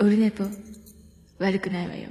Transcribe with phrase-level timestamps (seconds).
[0.00, 0.44] オルネポ
[1.40, 2.08] 悪くないわよ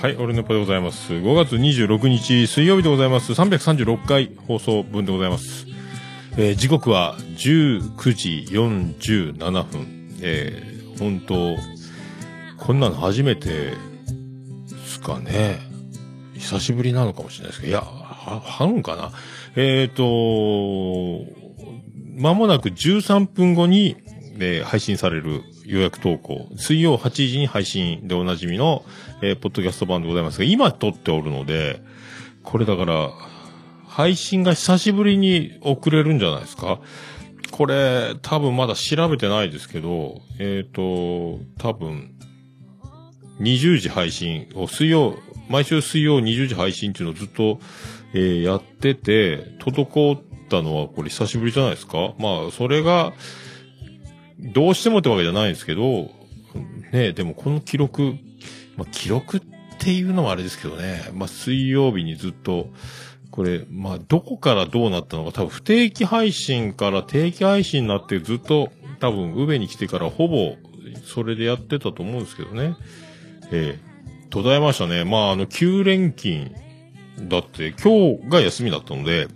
[0.00, 1.12] はい、オルネポでございます。
[1.12, 3.32] 5月26日水曜日でございます。
[3.32, 5.66] 336回放送分でございます。
[6.38, 10.08] えー、時刻は19時47分。
[10.22, 11.56] えー、本当
[12.56, 13.74] こんなの初めて
[15.04, 15.60] かね。
[16.34, 19.12] 久しぶりなのかもしれないですけど、いや、は、はんかな。
[19.54, 21.32] えっ、ー、と、
[22.16, 23.96] まもなく13分後に、
[24.40, 26.48] え、配信される予約投稿。
[26.56, 28.84] 水曜8時に配信でおなじみの、
[29.22, 31.82] えー、ポッドキャスト版でございますが、今撮っておるので、
[32.42, 33.10] これだから、
[33.86, 36.80] 配信が久しぶりに遅れるんじゃないですか
[37.52, 42.13] これ、多分まだ調べてないですけど、えっ、ー、と、多分、
[43.40, 45.16] 20時配信を水曜、
[45.48, 47.58] 毎週水曜20時配信っていうのをずっと、
[48.14, 52.14] えー、やってて、滞ったのはこれ久しぶりじゃないですか？
[52.18, 53.12] まあ、それが、
[54.38, 56.10] どうしてもってわけじゃないんですけど、
[56.92, 58.14] ねでもこの記録、
[58.76, 59.40] まあ、記録っ
[59.78, 62.68] ていうのもあれですけどね、まあ、水曜日にずっと、
[63.30, 70.54] これ、まあ、どこからどうなったのか、多分不定期配信から定期配信になってずっと、多分、宇部に来てからほぼ、
[71.04, 72.76] それでやってたと思うんですけどね。
[73.54, 75.04] ええー、途絶えましたね。
[75.04, 76.50] まあ、あの、9連勤、
[77.28, 79.28] だって、今日が休みだったので、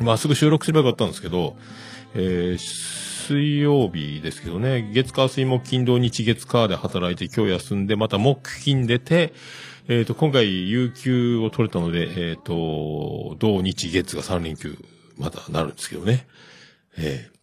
[0.00, 1.56] まあ、すぐ収録すればよかったんですけど、
[2.14, 9.32] えー、水曜日ですけどね、月火水木金土日月火で働いて今日休んで、また木金出て、
[9.88, 14.76] えっ、ー、と、今回有給を取れたので、えっ、ー、と、土日月が3連休、
[15.16, 16.26] またなるんですけどね。
[16.96, 17.38] えー、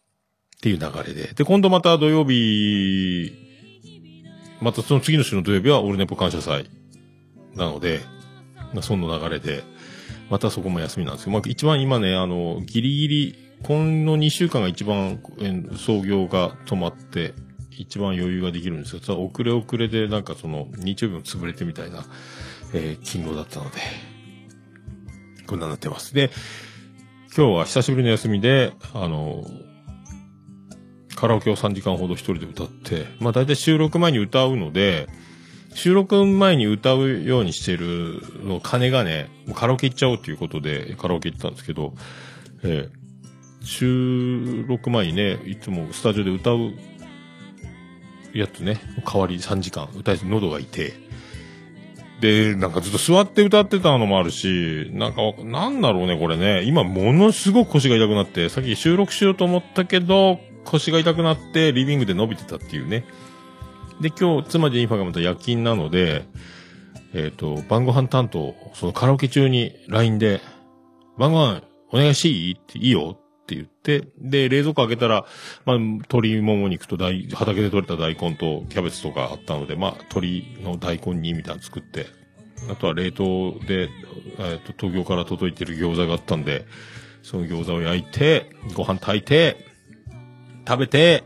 [0.57, 1.33] っていう流れで。
[1.33, 3.52] で、今度また土曜日、
[4.63, 6.69] またその次の週の土曜日はオールネポ感謝祭
[7.55, 8.01] なので、
[8.73, 9.63] まあその流れで、
[10.29, 15.21] またそこも休みなんですけど、まあ一番今ね、あの、ギリギリこの2週間が一番、
[15.77, 17.33] 創業が止まって、
[17.71, 22.03] 一番余裕ができるんですが、遅れ遅れでなんかその、日曜日も潰れてみたいな、
[22.73, 23.77] えー、勤労だったので、
[25.47, 26.13] こんなになってます。
[26.13, 26.29] で、
[27.35, 29.45] 今日は久しぶりの休みで、あの、
[31.23, 35.07] カラオケを3時間ほど一人で歌って、まあ大体収録前に歌うので、
[35.73, 41.93] 収録前に歌うようにしてるの、金がね、もうカラオケ行っちゃおうということで、カラオケ行ったんですけど、
[42.63, 46.73] えー、収録前にね、いつもスタジオで歌う
[48.33, 50.91] やつね、代わり3時間歌えて喉が痛い。
[52.19, 56.63] で、なんかずっと座って歌ってたのもあるし、なんか、なんだろうね、これね。
[56.63, 63.05] 今ものすごく腰が痛くなって、さっき収録しようと思ったけど、腰が痛くなってリビングで伸びてたっていうね。
[64.01, 66.25] で、今日、妻ジェニファがまた夜勤なので、
[67.13, 70.41] えっ、ー、と、晩ご飯担当、そのカラオケ中に LINE で、
[71.17, 72.53] 晩ご飯お願いしていい？
[72.53, 75.25] っていいよって言って、で、冷蔵庫開けたら、
[75.65, 82.07] まあ、鶏もも肉と大、畑で採れた大根とキャベツとかあったので、まあ、鶏の大根煮みたいなの作って、
[82.69, 83.89] あとは冷凍で、
[84.39, 86.65] えっ、と、東京から届いてる餃子があったんで、
[87.21, 89.72] その餃子を焼いて、ご飯炊いて、
[90.67, 91.23] 食べて、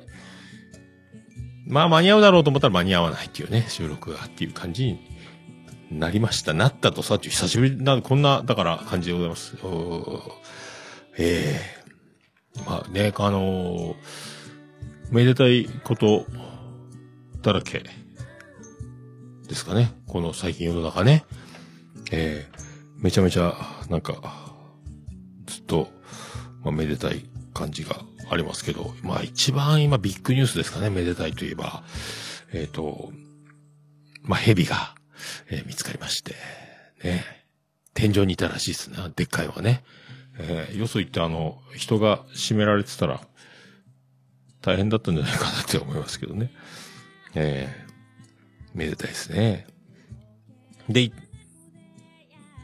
[1.65, 4.99] まあ間に合うだろうと思ったら間に合わないっていうね、収録がっていう感じに
[5.91, 6.53] なりました。
[6.53, 9.57] なったとさっき久しぶりな、こんな、だから感じでございます。
[11.17, 11.77] ええ
[12.65, 13.95] まあね、あのー、
[15.11, 16.25] めでたいこと
[17.41, 17.83] だらけ
[19.47, 19.91] ですかね。
[20.07, 21.23] この最近世の中ね。
[22.11, 23.53] えー、めちゃめちゃ、
[23.89, 24.53] なんか、
[25.45, 25.89] ずっと、
[26.63, 31.83] まあ、めでたい感じがありますけど、まあ一番今ビッグニュースですかね、めでたいといえば。
[32.53, 33.11] えっ、ー、と、
[34.23, 34.95] まあ蛇が、
[35.49, 36.35] えー、見つかりまして、
[37.03, 37.23] ね。
[37.93, 38.97] 天井にいたらしいですね。
[39.15, 39.83] でっかいのがね。
[40.39, 43.21] えー、よそ行ってあの、人が締められてたら、
[44.61, 46.51] 大変だったんじゃないかなって思いますけどね。
[47.33, 49.65] えー、めでたいですね。
[50.89, 51.11] で、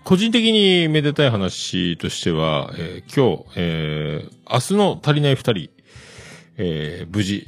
[0.03, 5.69] 個人的にめでたい話としては、えー、今日、えー、明日の足りない二人、
[6.57, 7.47] えー、無事、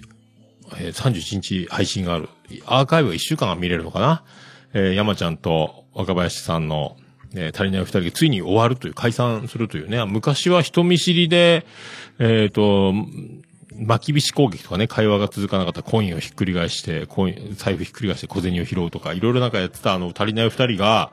[0.77, 2.29] えー、31日配信がある。
[2.65, 4.23] アーカイブが1週間は見れるのかな？
[4.73, 6.97] えー、山ちゃんと若林さんの
[7.37, 11.65] えー、足りない二人がついに終わるという、解散するというね、昔は人見知りで、
[12.17, 12.93] えっ、ー、と、
[13.77, 15.83] 巻き菱攻撃とかね、会話が続かなかった。
[15.83, 21.11] コインをひっくり返して、コイン、財布ひっくり返して小銭を拾うとか、いろいろなんかやってたあの足りない二人が、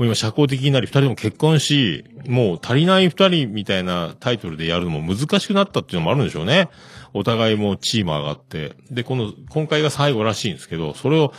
[0.00, 6.70] もう今社交的になり二人とも結婚し、もう足りない二人みたいなタイトルでやるのも難しくなったっていうのもあるんでしょうね。
[7.12, 8.76] お互いもチーム上がって。
[8.90, 11.34] で、この、今回が最後らしいんですけど、それを、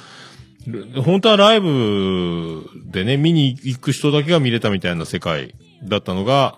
[1.04, 6.56] 本当はライブでね、見に行く人だけが見れたみたいな世界だったのが、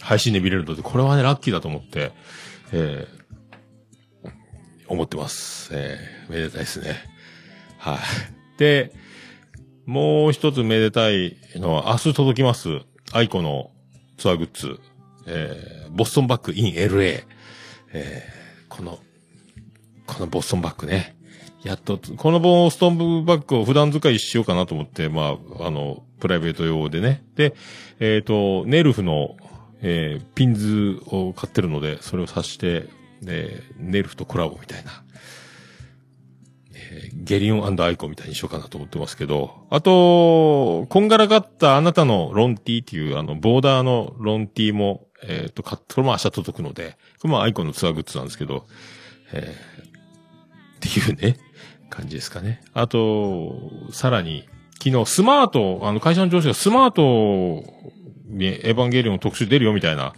[0.00, 2.12] 配信で見れるので、これはね、ラッキーだと思って、
[2.72, 4.30] えー、
[4.88, 5.68] 思ってます。
[5.74, 6.96] えー、めでたいですね。
[7.76, 7.98] はい。
[8.58, 8.90] で、
[9.88, 12.82] もう一つめでたいのは、明日届きます。
[13.10, 13.70] アイコの
[14.18, 14.78] ツアーグッズ。
[15.26, 17.24] えー、ボストンバッグ in LA。
[17.94, 18.98] えー、この、
[20.06, 21.16] このボストンバッグね。
[21.62, 27.24] やっと、このボストンバッグを普段使いしようかなと思って、まあ、あの、プライベート用でね。
[27.34, 27.54] で、
[27.98, 29.38] えっ、ー、と、ネルフの、
[29.80, 32.84] えー、ピンズを買ってるので、それを刺して、
[33.22, 35.02] で、ネルフとコラボみたいな。
[37.20, 48.66] ゲリオンアイコみたいにしようかなと思ってますけど、あと、こんがらがったあなたのロンティーっていう、あの、ボーダーのロンティーも、えっ、ー、と、買って、これも明日届くので、これもアイコンのツアーグッズなんですけど、
[49.32, 49.86] えー、
[50.88, 51.38] っていうね、
[51.90, 52.62] 感じですかね。
[52.72, 54.48] あと、さらに、
[54.82, 57.02] 昨日スマート、あの会社の上司がスマート
[58.26, 60.14] にエヴァンゲリオン特集出るよみたいな。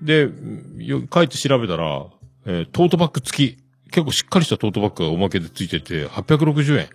[0.00, 0.28] で、
[0.78, 2.06] よ帰って調べたら、
[2.46, 3.65] えー、トートバッグ付き。
[3.90, 6.88] 結構しっかりしたトートバッグがおまけで付いてて、860円。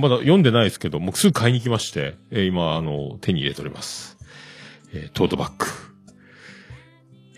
[0.00, 4.18] まだ読んでないですけど、もうすぐ買いに来まして、えー、今、あの、手に入れております。
[4.92, 5.66] えー、トートバッグ。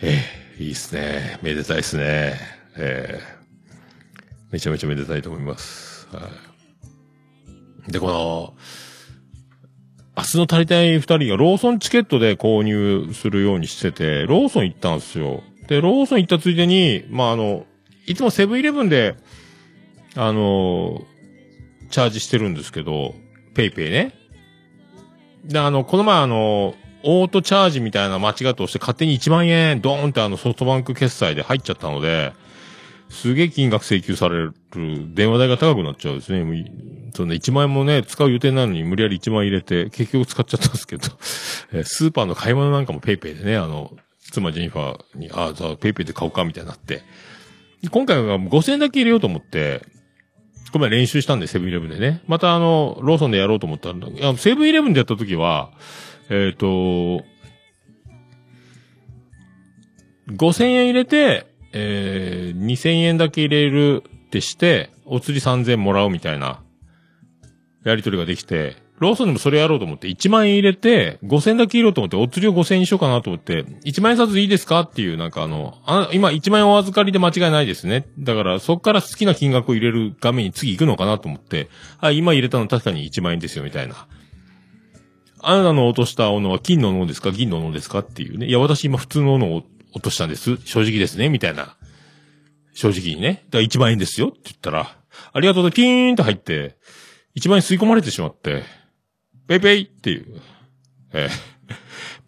[0.02, 1.38] えー、いいっすね。
[1.42, 2.34] めでたいっすね。
[2.76, 6.08] えー、めちゃめちゃめでたいと思います。
[6.12, 6.28] は
[7.88, 7.92] い。
[7.92, 8.54] で、この、
[10.16, 15.44] 明日の足りない二人がローソンチケットで購入するようにしてて、ローソン行ったんですよ。
[15.68, 17.66] で、ローソン行ったついでに、まあ、あの、
[18.08, 19.16] いつもセブンイレブンで、
[20.16, 21.02] あの、
[21.90, 23.14] チャージしてるんですけど、
[23.54, 24.14] ペイペイね。
[25.44, 32.32] で、あの、この前あの、オートチャージみたいな間違って押して勝手に1万円ドーンってあのソフトバンク決済で入っちゃったので、
[33.10, 34.54] すげえ金額請求される、
[35.14, 36.44] 電話代が高くなっちゃうですね。
[36.44, 36.64] もう
[37.14, 41.04] その1万円もね、使う予定なのに無理やり1万円入れて、結局使っちゃったんですけど、
[41.72, 43.92] えスーパーの買い物なんかもペイペイでね、あの、
[44.30, 47.02] 妻ジェニファーに、ああ、じゃあペイペイで買おうかみたいになって、
[47.90, 49.82] 今回は5000円だけ入れようと思って、
[50.72, 52.22] この前練習したんで、セブンイレブンでね。
[52.26, 54.08] またあの、ローソンでやろうと思ったんだ。
[54.08, 55.70] いや、セブンイレブンでやった時は、
[56.28, 57.24] えっ、ー、と、
[60.32, 66.60] 5000円入れて、えー、2000円だけ入れるってして、お釣り3000円もらうみたいな、
[67.84, 78.06] やりとりができて、ローソンでもそれやろうと思って、1万円入れて、5000だけ入れようと思って、お釣りを5000円にしようかなと思って、1万円札いいですかっていう、なんかあの、あ今1万円お預かりで間違いないですね。
[78.18, 81.68] だから、そっから好きな金額を入れる画面に次行くのかなと思って、
[82.00, 84.06] あ、今入れたの確かに1万円ですよ、みたいな。
[85.40, 87.30] あなたの落とした斧は金の斧ですか？
[87.30, 88.00] 銀の斧ですか？
[88.00, 88.46] っていうね。
[88.46, 89.62] いや、私今普通の斧を
[89.92, 90.56] 落としたんです。
[90.64, 91.76] 正直ですね、みたいな。
[92.74, 93.44] 正直にね。
[93.50, 94.96] だから1万円ですよって言ったら、
[95.32, 96.76] ありがとうでピーンと入って、
[97.36, 98.64] 1万円吸い込まれてしまって、
[99.48, 100.40] ペイペイっていう。
[101.12, 101.30] えー、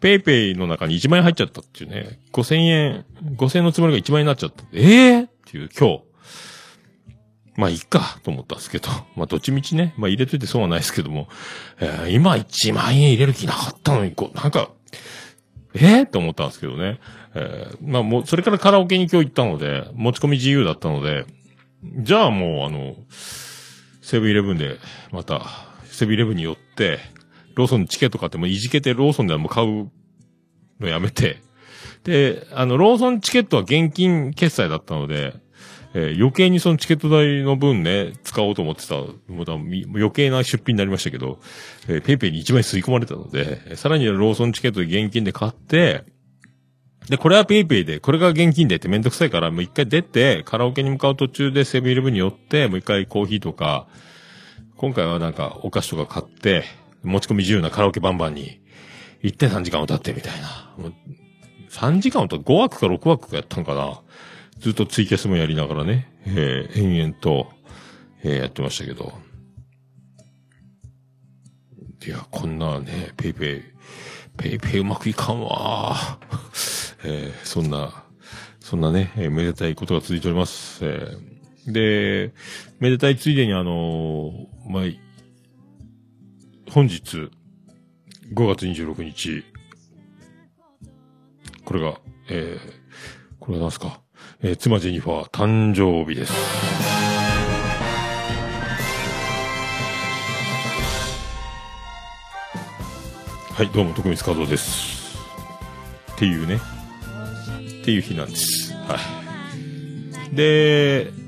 [0.00, 2.18] ペイペイの中に1万円入っちゃったっていうね。
[2.32, 3.04] 5000円、
[3.36, 4.64] 5000円のつもりが1万円になっちゃった。
[4.72, 6.02] ええー、っていう今日。
[7.56, 8.88] まあいいかと思ったんですけど。
[9.16, 9.92] まあどっちみちね。
[9.98, 11.28] まあ入れといてそうはないですけども。
[11.78, 14.70] えー、今1万円入れる気なかったのに、こう、なんか、
[15.74, 17.00] ええー、と思ったんですけどね。
[17.34, 21.26] えー、まあもう、それからカラオケに今日行ったので、持ち込み自由だったので、
[21.84, 22.96] じゃあもうあの、
[24.00, 24.78] セブンイレブンで、
[25.12, 25.42] また、
[25.84, 26.69] セブンイレブンに寄って、
[27.54, 29.90] ローソンチケット買ってもいじけてローソンではもう買う
[30.80, 31.42] のやめて、
[32.04, 35.34] で、あの、ローソンチケットは現金決済だったので、
[35.92, 41.40] えー、余計にそのチケット代の分ね、使おうと思ってた、もう余計な出費になりましたけど、
[41.88, 46.04] えー、ペイペイに1枚吸い込まれたので、さらにローソンチケットで現金で買って、
[47.08, 53.88] で、これはペイペイで、これが現金でってめんどくさいから、もう一回出て、カラオケに向かう途中でセブンイレブンに寄って、もう一回コーヒーとか、
[54.80, 56.64] 今回はなんかお菓子とか買って、
[57.02, 58.62] 持ち込み自由なカラオケバンバンに
[59.20, 60.74] 行って3時間歌ってみたいな。
[61.68, 64.00] 3時間歌って5枠か6枠かやったんかな。
[64.58, 67.48] ずっとツイキャスもやりながらね、えー、延々と、
[68.22, 69.12] えー、やってましたけど。
[72.06, 73.62] いや、こんなね、ペイペイ、
[74.38, 75.94] ペイペイうまくいかんわ
[77.04, 78.04] えー、そんな、
[78.60, 80.86] そんなね、えー、めでたいことが続いております。
[80.86, 81.29] えー、
[81.66, 82.32] で、
[82.78, 84.82] めでたいついでにあのー、まあ、
[86.70, 87.30] 本日、
[88.32, 89.44] 5月26日、
[91.64, 92.72] これが、えー、
[93.38, 94.00] これは何すか、
[94.42, 96.32] えー、妻ジェニファー誕生日です。
[103.52, 105.18] はい、どうも、徳光和夫です。
[106.12, 108.72] っていうね、っていう日なんです。
[108.74, 108.96] は
[110.32, 110.34] い。
[110.34, 111.19] で、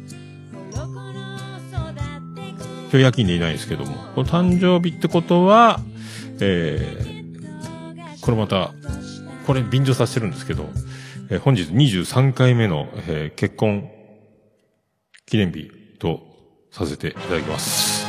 [2.92, 5.80] 今日夜勤でいないですけども、この誕生日ってことは、
[6.42, 8.74] えー、これまた、
[9.46, 10.68] これ便乗させてるんですけど、
[11.30, 13.90] えー本日23回目の、えー結婚
[15.24, 15.70] 記念日
[16.00, 16.20] と
[16.70, 18.06] させていただきます。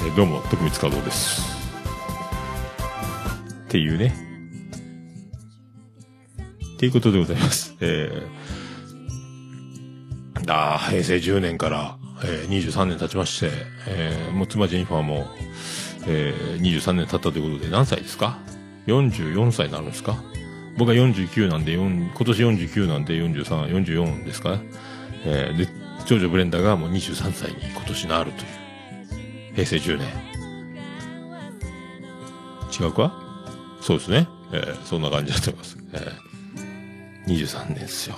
[0.00, 1.40] えーどうも、徳光和夫です。
[3.64, 4.14] っていうね。
[6.74, 7.74] っていうことでございます。
[7.80, 8.55] えー、
[10.48, 13.50] あ平成10年から、えー23年経ちまして、
[13.88, 15.26] えー、もう妻ジェニファーも、
[16.06, 18.38] えー、23年経ったということで何歳ですか
[18.86, 20.16] ?44 歳になるんですか？
[20.78, 24.58] 僕は49なんで、今年49なんで43、44ですか？
[25.24, 25.68] えー、で、
[26.06, 29.54] 長女ブレンダーがもう23歳に今年なるという。
[29.54, 30.06] 平成10年。
[32.80, 33.12] 違うか？
[33.80, 34.28] そうですね。
[34.52, 35.78] えーそんな感じだと思います。
[35.94, 38.16] えー、23年ですよ。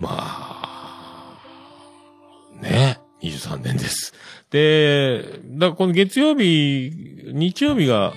[0.00, 0.53] まあ、
[2.60, 4.14] ね、23年です。
[4.50, 6.90] で、だからこの月曜日、
[7.32, 8.12] 日曜日が、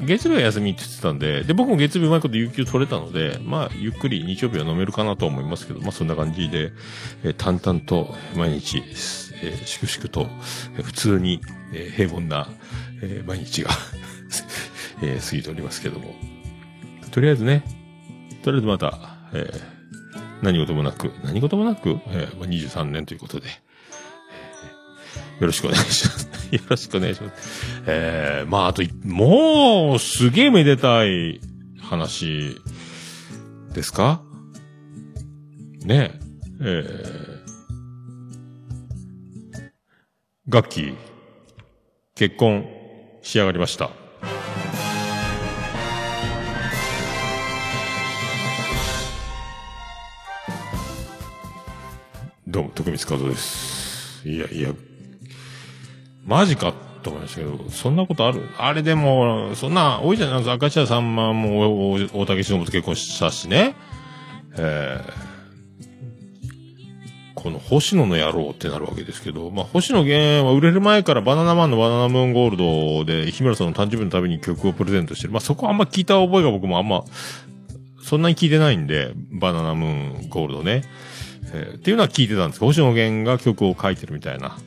[0.00, 6.72] 月曜日は休みって言ってたんで、で、僕も月曜日うまいこと有給取れたので、まあ、ゆっくり日曜日は飲めるかなと思いますけど、まあそんな感じで、
[7.22, 8.78] えー淡々と毎日、
[9.42, 10.28] えー粛々と、
[10.76, 11.40] えー普通に、
[11.72, 12.48] えー平凡な、
[13.02, 13.70] えー毎日が、
[15.02, 16.14] えー過ぎておりますけども。
[17.10, 17.64] とりあえずね、
[18.42, 19.73] とりあえずまた、えー
[20.42, 23.64] 何事もなく、何事もなく、えーまあ、23年ということで、えー
[25.40, 26.28] よろしくお願いします。
[26.54, 27.82] よろしくお願いします。
[27.86, 31.40] えーまあ、あと、もう、すげえめでたい
[31.80, 32.56] 話
[33.72, 34.22] ですか？
[35.84, 36.20] ねえ、
[36.60, 37.40] えー、
[40.48, 40.94] ガッキー、
[42.14, 42.66] 結婚
[43.22, 43.90] 仕上がりました。
[52.54, 54.22] どうも、徳光和夫です。
[54.28, 54.72] いやいや、
[56.24, 58.48] マジかと思いましたけど、そんなことある？
[58.58, 60.52] あれでも、そんな、多いじゃないですか。
[60.52, 63.74] 赤茶さんまも大竹しのぶと結婚したしね。
[64.56, 65.34] えー
[67.34, 75.32] この星野の野郎ってなるわけですけど、まあ、星野源は売れる前からバナナマンのバナナムーンゴールドで、日村さんの誕生日のために曲をプレゼントしてる。
[75.32, 77.04] まあ、そこあんま聞いた覚えが僕もあんま、
[78.02, 80.84] そんなに聞いてないんで、バナナムーンゴールドね。
[81.54, 84.58] えーっていうのは聞いてたんですけど、星野源が曲を書いてるみたいな、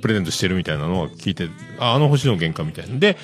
[0.00, 1.48] プレゼントしてるみたいなのは聞いて、
[1.78, 2.98] あ、あの星野源かみたいな。
[2.98, 3.16] で、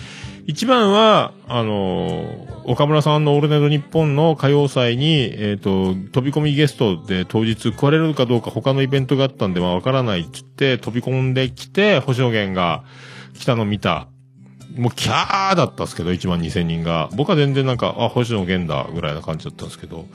[0.47, 12.85] 一番は、あのー岡村さんのオールナイトニッポンの歌謡祭に、えっ、と、飛び込みゲストで当日来れるかどうか他のイベントがあったんで、まあわからないって言って、飛び込んできて、星野源が
[13.37, 14.07] 来たの見た。
[14.77, 17.11] もうキャーだったんですけど、1万2000人が。
[17.15, 20.07] 僕は全然なんか、あ、星野源だ、ぐらいな感じだったんですけど、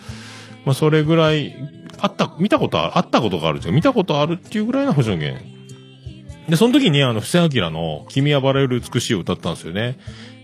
[0.68, 1.56] まあそれぐらい、
[2.00, 3.74] あった、見たことああったことがあるんですよ。
[3.74, 5.44] 見たことあるっていうぐらいの星野源。
[6.50, 9.98] で、その時にあの、布施明の君はバレる美しいを歌ったんですよね。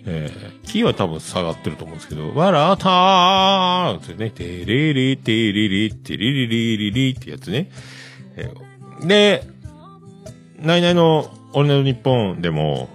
[0.06, 7.70] えー、キーは多分下がってると思うんですけど、笑ったーってね、てれれてれれてれれれれれってやつね。
[8.36, 9.44] えーで、
[10.60, 12.90] ナイナイのオールナイトニッポンでも、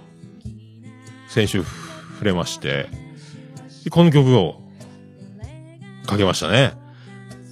[1.27, 2.87] 先週触れまして、
[3.91, 4.61] この曲を
[6.07, 6.78] かけましたね。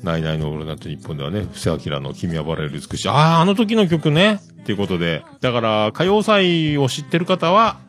[0.04, 3.10] ナイナイのオールナイトニッポンではね、布施明の君はバレる美しい。
[3.10, 4.40] ああ、あの時の曲ね。
[4.62, 5.24] っていうことで。
[5.42, 7.80] だから、歌謡祭を知ってる方は、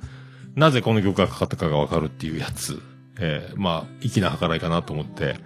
[0.54, 2.80] なぜこの曲がかかったかがわかるっていうやつ。
[3.20, 5.36] えーまあ、粋な計らいかなと思って。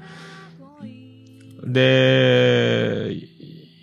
[1.64, 3.16] で、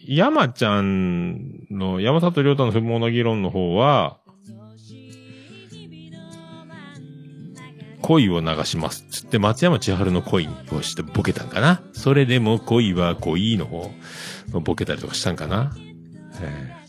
[0.08, 4.19] 山ちゃんの、山里亮太の不毛な議論の方は、
[8.10, 9.06] 恋を流します。
[9.12, 11.84] つって松山千春の恋をしてボケたんかな？
[11.94, 13.92] それでも恋は恋の方、
[14.62, 15.76] ボケたりとかしたんかな？
[16.42, 16.80] えー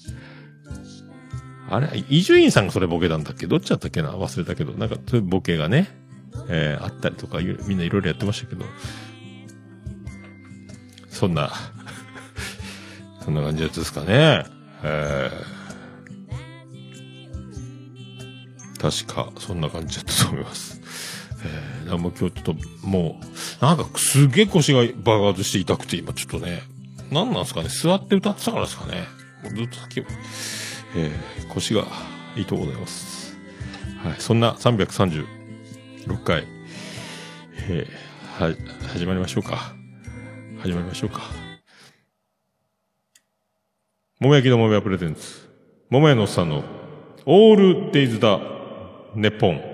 [1.75, 2.05] あれ？
[2.09, 3.47] 伊集院さんがそれボケたんだっけ？
[3.47, 4.13] どっちだったっけな？
[4.15, 5.89] 忘れたけど、なんかそういうボケがね、
[6.49, 8.65] えーあったりとか、みんないろいろやってましたけど、
[11.11, 11.53] そんな、
[13.23, 14.47] そんな感じですかね。
[14.83, 15.61] えー
[18.81, 20.80] 確か、そんな感じだったと思います。
[21.45, 26.63] えー、だからもう今日ちょっと、もう、なんかすげえ腰が爆発して痛くて、今ちょっとね、
[27.11, 29.05] なんなんですかね、座って歌ってたからですかね？
[29.57, 30.05] ずっと先、
[30.97, 31.85] えー、腰が
[32.37, 33.37] いいとこございます。
[34.05, 35.27] はい、そんな336
[36.25, 36.45] 回、
[37.69, 38.55] えー、は、
[38.93, 39.75] 始まりましょうか。
[40.61, 41.23] 始まりましょうか。
[44.21, 45.49] 桃焼きの桃屋プレゼンツ。
[45.89, 46.63] 桃屋のおっさんの、
[47.25, 48.39] オールデイズだ、
[49.15, 49.70] ネッポン。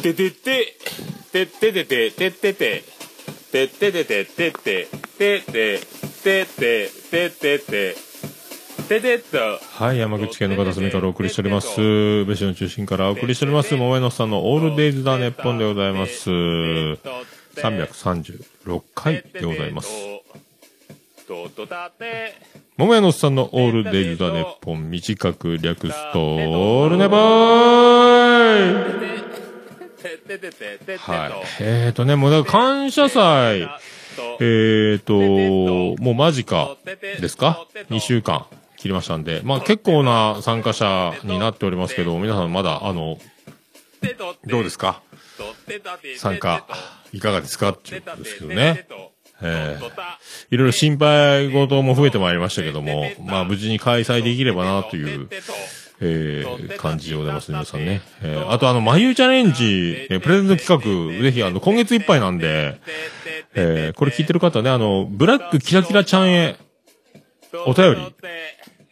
[0.00, 0.76] ててて、
[1.30, 2.82] てっててて、てってて、
[3.52, 5.80] てっててて、てって、てって、
[6.22, 7.94] てって、てってて。
[9.74, 12.24] はい、山口県の片隅からお送りしております。
[12.24, 13.76] ベシの中心からお送りしております。
[13.76, 16.30] 桃江のさんのオールデイズ・ザ・ネッポンでございます。
[16.30, 19.90] 336回でございます。
[22.76, 29.09] 桃屋のさんのオールデイズ・ザ・ネッポン短く略すと、オールネバーイ
[30.98, 31.32] はい。
[31.60, 33.62] えーとね、もうだから感謝祭、
[34.40, 36.76] えーと、もう間近
[37.20, 38.46] ですか ?2 週間
[38.76, 43.18] 切りましたんで、まあ結構な参加者になっておりますけど、皆さんまだ、あの、
[44.46, 45.02] どうですか？
[46.18, 46.66] 参加、
[47.12, 47.70] いかがですか？
[47.70, 48.86] っていうことですけどね。
[49.42, 49.86] えー、
[50.50, 55.28] いろいろ心配事も増えてまいりましたけども、まあ無事に開催できればなという、
[56.02, 58.00] えー、感じでございますね、皆さんね。
[58.22, 62.80] えー、あとあの、眉チャレンジ、えー、プレゼント企画、ぜひあの、今月いっぱいなんで、
[63.54, 66.56] えー、これ聞いてる方ね、あの、ブラックキラキラちゃんへ、
[67.66, 68.14] お便り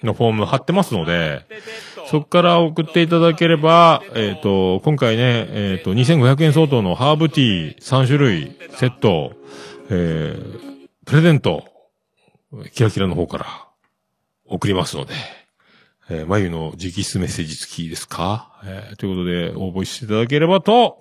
[0.03, 1.47] のフォーム貼ってますので、
[2.11, 9.33] そこから送っていただければ、えっ、と、今回ね、えっ、と、2500円相当のハーブティー3種類セット、
[9.91, 11.65] えー、プレゼント、
[12.73, 13.47] キラキラの方から
[14.47, 15.15] 送りますので、
[16.11, 18.61] えー、眉の直筆メッセージ付きですか？
[18.65, 21.01] えー、ということで、応募していただければと、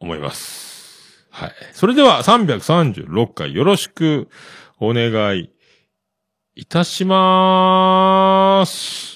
[0.00, 1.26] 思います。
[1.30, 1.52] はい。
[1.72, 4.28] それでは、336回よろしく
[4.78, 5.50] お願い
[6.54, 9.13] いたしまーす。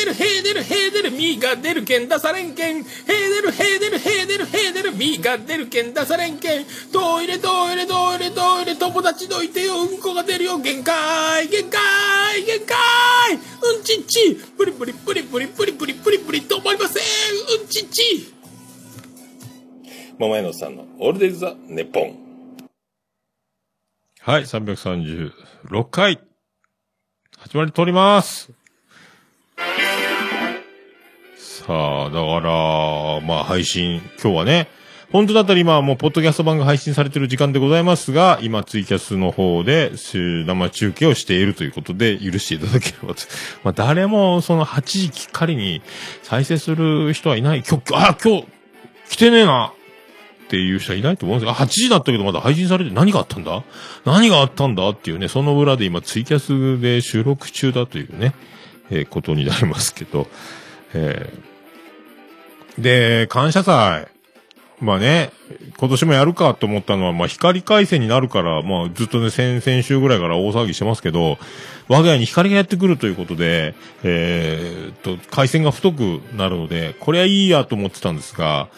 [0.00, 2.84] デルヘーデルヘーデルヘーデルミーが出るけん出されんけん。
[2.84, 6.64] ヘーデルヘーデルヘーデルヘーデルミーが出るけん出されんけん。
[6.90, 9.82] トイレトイレトイレトイレ友達どいてよ。
[9.82, 10.58] うんこが出るよ。
[10.58, 11.80] 限界限界
[12.44, 13.34] 限界。
[13.34, 14.36] うんちっち。
[14.56, 17.60] プリプリプリプリプリプリプリプリ止まりません。
[17.60, 18.32] うんちっち。
[20.18, 22.16] 桃屋のさんのオールデイズ・ザ・ネッポン。
[24.22, 26.20] はい、336回。
[27.38, 28.50] 始まりとおります。
[31.70, 34.66] さあ、だから、まあ配信、今日はね、
[35.12, 43.22] 本当だったら今はもうポッドキャスト版が配信されてる時間でございますが、今ツイキャスの方で生中継をしているということで許していただければと。
[43.62, 45.80] まあ誰もその8時きっかりに
[46.24, 47.62] 再生する人はいない。
[47.62, 48.46] 今日、あ、今日
[49.10, 49.72] 来てねえなっ
[50.48, 53.62] ていう人はいないと思うんですが、8時だったけどまだ配信されて何があったんだ？
[54.04, 54.88] 何があったんだ？
[54.88, 58.34] っていうね、その裏で今ツイキャスで収録中だというね、
[58.90, 60.26] えーことになりますけど、
[60.94, 61.49] えー
[62.80, 64.08] で、感謝祭。
[64.80, 65.30] まあね、
[65.78, 71.38] 今年もやるかと思ったのは、まあ光回線になるから、まあずっとね、先々週ぐらいから大騒ぎしてますけど、
[71.88, 78.68] 我が家に光がやってくるということで、えーっと、回線が太くなるので、これはいいやと思ってたんですが、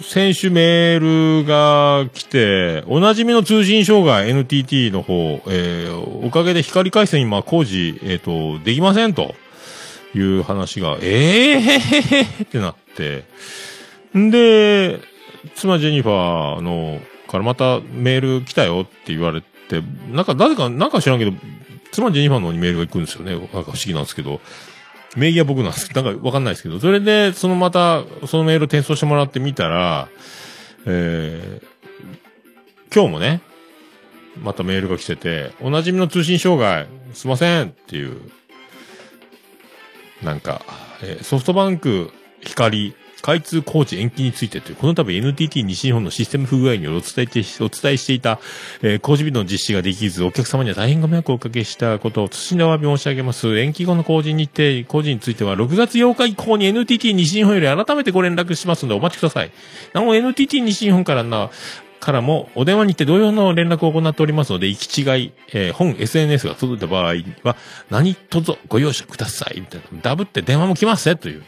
[0.00, 9.34] 先週メールが来て、おなじみの通信障害 NTT の方、えー、おかげで光回線今工事、えっ、と、できませんと
[10.14, 13.24] いう話が、えーへへへへってなって、
[14.16, 15.00] んで、
[15.54, 21.32] 妻ジェニファーの、からまたメール来たよって言われて、なんか、誰か、なんか知らんけど、
[21.90, 23.32] 妻ジェニファーの方にメールが行くんですよね。
[23.32, 24.40] なんか不思議なんですけど。
[25.16, 30.08] 名義は僕なんですけど、なんかわかんないですけど、それで、そのまた、そのメールを転送してもらってみたら、
[30.86, 33.42] えー、今日もね、
[34.42, 38.20] またメールが来てて、おなじみの通信障害、すいませんっていう、
[40.22, 40.62] なんか、
[41.02, 48.40] えーソフトバンク、光、開通工事延期についてという、この度 NTT 西日本のシステム不具合によりお伝えして、お伝えしていた、
[48.82, 53.58] えー工事日の実施ができず、お客様には大変ご迷惑をおかけしたことを謹んでお詫び申し上げます。
[53.58, 59.52] 延期後の工事日程、工事については6月8日以降に NTT 西日本より改めてご連絡しますのでお待ちください。
[59.92, 61.50] なお NTT 西日本からな、
[62.02, 67.56] からも、お電話にて同様の連絡を行っておりますので、行き違い、えー本 SNS が届いた場合は、
[67.90, 69.60] 何卒ご容赦ください。
[69.60, 69.86] みたいな。
[70.02, 71.44] ダブって電話も来ますね、という。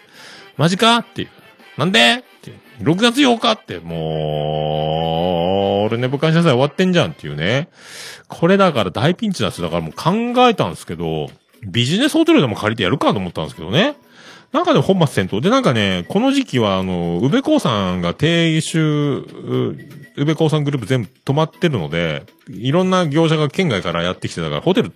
[0.57, 0.99] マジか？
[0.99, 1.29] っていう。
[1.77, 2.19] なんで？
[2.19, 2.53] って。
[2.81, 7.69] 6月8日って、もう、俺ね、部感謝祭終わってんじゃんっていうね。
[8.29, 9.64] これだから大ピンチなんですよ。
[9.64, 10.12] だからもう考
[10.49, 11.31] えたんですけど、
[11.67, 13.97] ビジネスホテルでも借りてやるかと思ったんですけどね。
[14.53, 15.40] なんかでも本末転倒。
[15.40, 19.77] で、なんかね、この時期は、あの、宇部興産が定収、う
[20.16, 24.92] 宇部興産グループ全部止まってるので、いろんな業者が県外からやってきてたから、ホテル、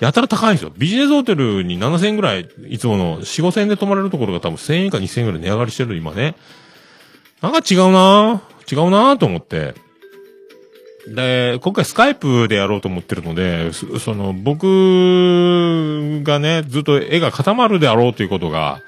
[0.00, 0.72] やたら高いんですよ。
[0.76, 6.34] ビジネスホテルに7000円ぐらい、いつもの4、5000円で泊まれるところが多分1000円か2000円ぐらい値上がりしてる、今ね。
[7.40, 9.74] なんか違うな違うなと思って。
[11.08, 18.80] で、今回スカイプでやろうと思ってるので、そその、僕がね、ずっと絵が固まるであろうということが、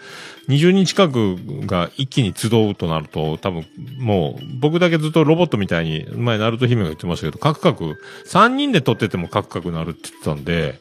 [0.48, 3.66] 20人近くが一気に集うとなると、多分、
[3.98, 10.80] もう、僕だけずっとロボットみたいに、前、ナルト姫が言ってましたけど、カクカク、3人で撮っててもカクカクなるって言ってたんで、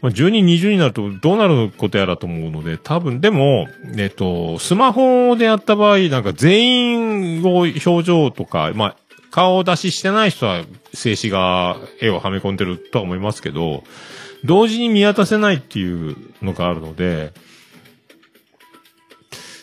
[0.00, 8.96] まあ、10人、20人になるとどうなることやらと思うので、多分、でも、えっと、スマホでやった場合、なんか全員を表情とか、まあ、
[9.30, 13.84] 顔出ししてない人は静止画、絵をはめ込んでるとは思いますけど、
[14.44, 17.32] 同時に見渡せないっていうのがあるので、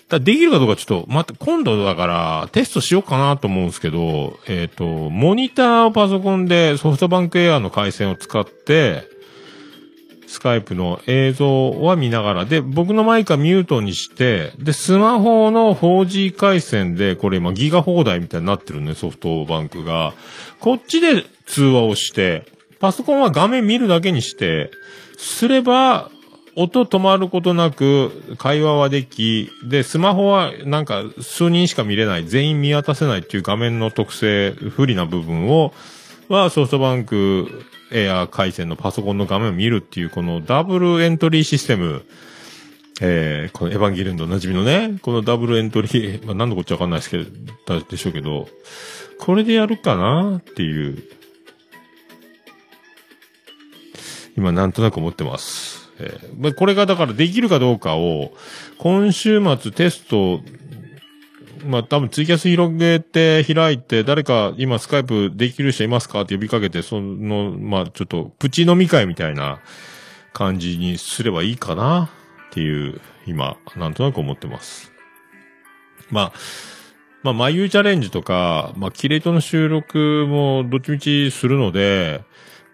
[0.09, 9.11] だできるかどうかちょっと、また、今度だから、テストしようかなと思うんですけど、えっ、と、モニターをパソコンでソフトバンクエアの回線を使って、
[10.33, 20.13] スカイプの映像は見ながら、で、僕のマイクはミュートにして、で、スマホの 4G 回線で、これ今ギガ放題みたいになってるね、ソフトバンクが。
[20.59, 22.45] こっちで通話をして、
[22.79, 24.71] パソコンは画面見るだけにして、
[25.17, 26.09] すれば、
[26.55, 35.73] 音止まることなく会話はでき、で、スマホはなんか数人しか見れない、全員見渡せないっていう画面の特性、不利な部分を、
[36.29, 42.03] はソフトバンクエア回線のパソコンの画面を見るっていうこのダブルエントリーシステム、
[43.01, 48.47] えー、このエヴァンゲリオンのおなじみのね、このダブルエントリー、まあ、何のこっちゃわかんないですけど、でしょうけど、
[49.19, 51.03] これでやるかなっていう、
[54.37, 55.72] 今なんとなく思ってます。
[56.03, 58.33] えまこれがだからできるかどうかを、
[58.77, 60.41] 今週末テスト、
[61.65, 66.21] まあ多分ツイキャス広げて開いて、誰か今スカイプできる人いますか？
[66.21, 69.59] って呼びかけて、その、まあちょっとプチ飲み会みたいな
[70.33, 72.09] 感じにすればいいかな？
[72.51, 74.91] っていう、今、なんとなく思ってます。
[76.11, 76.33] まあ、
[77.23, 82.21] まあ、眉チャレンジとか、まあ、キレイトの収録もどっちみちするので、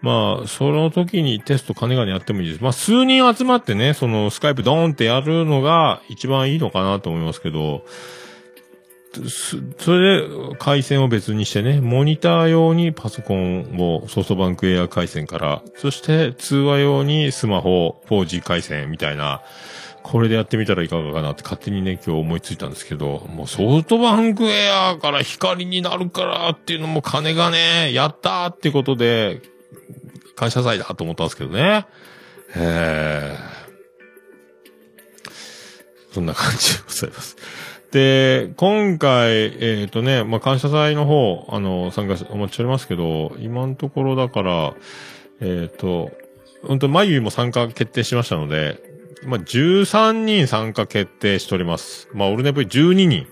[0.02, 2.62] まあ、その時にテスト金がねやってもいいです。
[2.62, 7.84] まあ、数人集まってね、そのスカイプドーンってやるのが一番いいのかなと思いますけど、
[9.78, 19.42] それで回線を別にしてね、モニター用にパソコンをソフトバンクエア回線から、そして通話用にスマホ 4G 回線みたいな、
[20.02, 29.42] これでやってみたらいかがかなって勝手にね、今日思いついたんですけど、もうソフトバンクエアから光になるからっていうのも金がね、やったーってことで、
[30.40, 31.84] 感謝祭だと思ったんですけどね。
[32.56, 37.36] えー、そんな感じでございます。
[37.90, 44.74] で、今回、えっ、とね、まあ、感謝祭の方、あの、参加し、お待ちしておりますけど、今のところだから、
[45.42, 46.10] えっ、と、
[46.66, 48.80] 本当まゆも参加決定しましたので、
[49.24, 52.08] まあ、13人参加決定しております。
[52.14, 53.26] まあ、オルネポイ12人。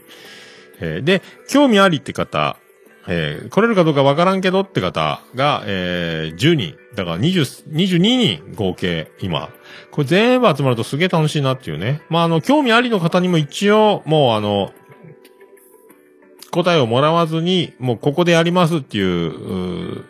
[0.80, 2.58] えーで、興味ありって方、
[3.08, 6.76] えー来れるかどうかわからんけどって方が、えー10人。
[6.94, 9.48] だから20、22人合計、今。
[9.90, 12.02] これ全部集まるとすげえ楽しいなっていうね。
[12.08, 14.72] まあ、あの、興味ありの方にも一応、もうあの、
[16.50, 20.04] 答えをもらわずに、もうここでやりますっていう、う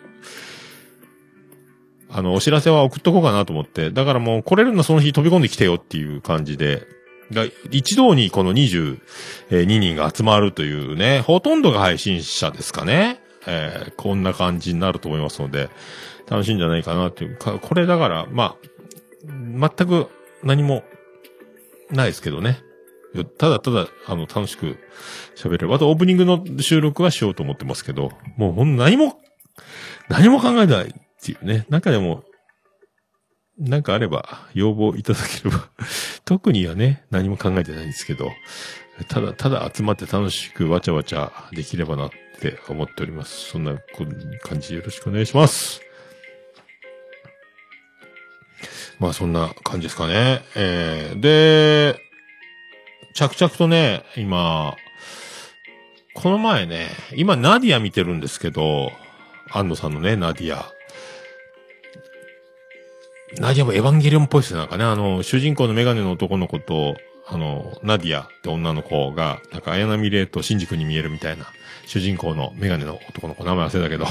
[2.11, 3.91] あの、お知らせは送っとこうかなと思って。
[3.91, 6.87] だからもう来れるのその日飛び込んできてよっていう感じで。
[7.31, 8.99] が一堂にこの22
[9.65, 13.21] 人が集まるというね、ほとんどが配信者ですかね。
[13.47, 15.69] えーこんな感じになると思いますので、
[16.29, 18.55] 楽しいんじゃないかなっていうか、これだから、ま
[19.63, 20.07] あ、全く
[20.43, 20.83] 何も
[21.91, 22.59] ないですけどね。
[23.37, 24.77] ただただ、あの、楽しく
[25.35, 25.73] 喋れる。
[25.73, 29.19] あと、オープニングの収録はしようと思ってますけど、もうほん何も、
[30.09, 31.65] 何も考えないっていうね。
[31.69, 32.23] なんかでも、
[33.59, 35.69] なんかあれば、要望いただければ。
[36.23, 38.31] 特にはね、何も考えてないんですけど、
[39.09, 43.49] ただ、ただ集まって楽しくわちゃわちゃできればなって思っております。
[43.49, 43.77] そんな
[44.43, 45.81] 感じよろしくお願いします。
[48.99, 50.41] まあそんな感じですかね。
[50.55, 51.99] えー、で、
[53.13, 54.75] 着々とね、今、
[56.13, 58.91] この前ね、今ナディア見てるんですけど、
[59.51, 60.78] 庵野さんのね、ナディア。
[63.37, 64.59] ナディアもエヴァンゲリオンっぽいですね。
[64.59, 71.45] なんかね、あの、主人公のメガネの男の子と、あの、ナディアって女の子が、なんか綾波レイとシンジくんに見えるみたいな、
[71.85, 74.07] 主人公のメガネの男の子、名前忘れたけど。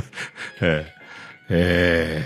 [0.62, 0.84] えー、
[1.50, 2.24] え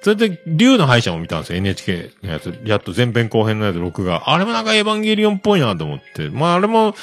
[0.00, 2.56] ー、それで、龍の歯医者も見たんですよ、NHK のやつ。
[2.64, 4.30] やっと前編後編のやつ、録画。
[4.30, 6.28] あれもなんかエヴァンゲリオンっぽいなと思って。
[6.28, 6.94] まあ、あれも、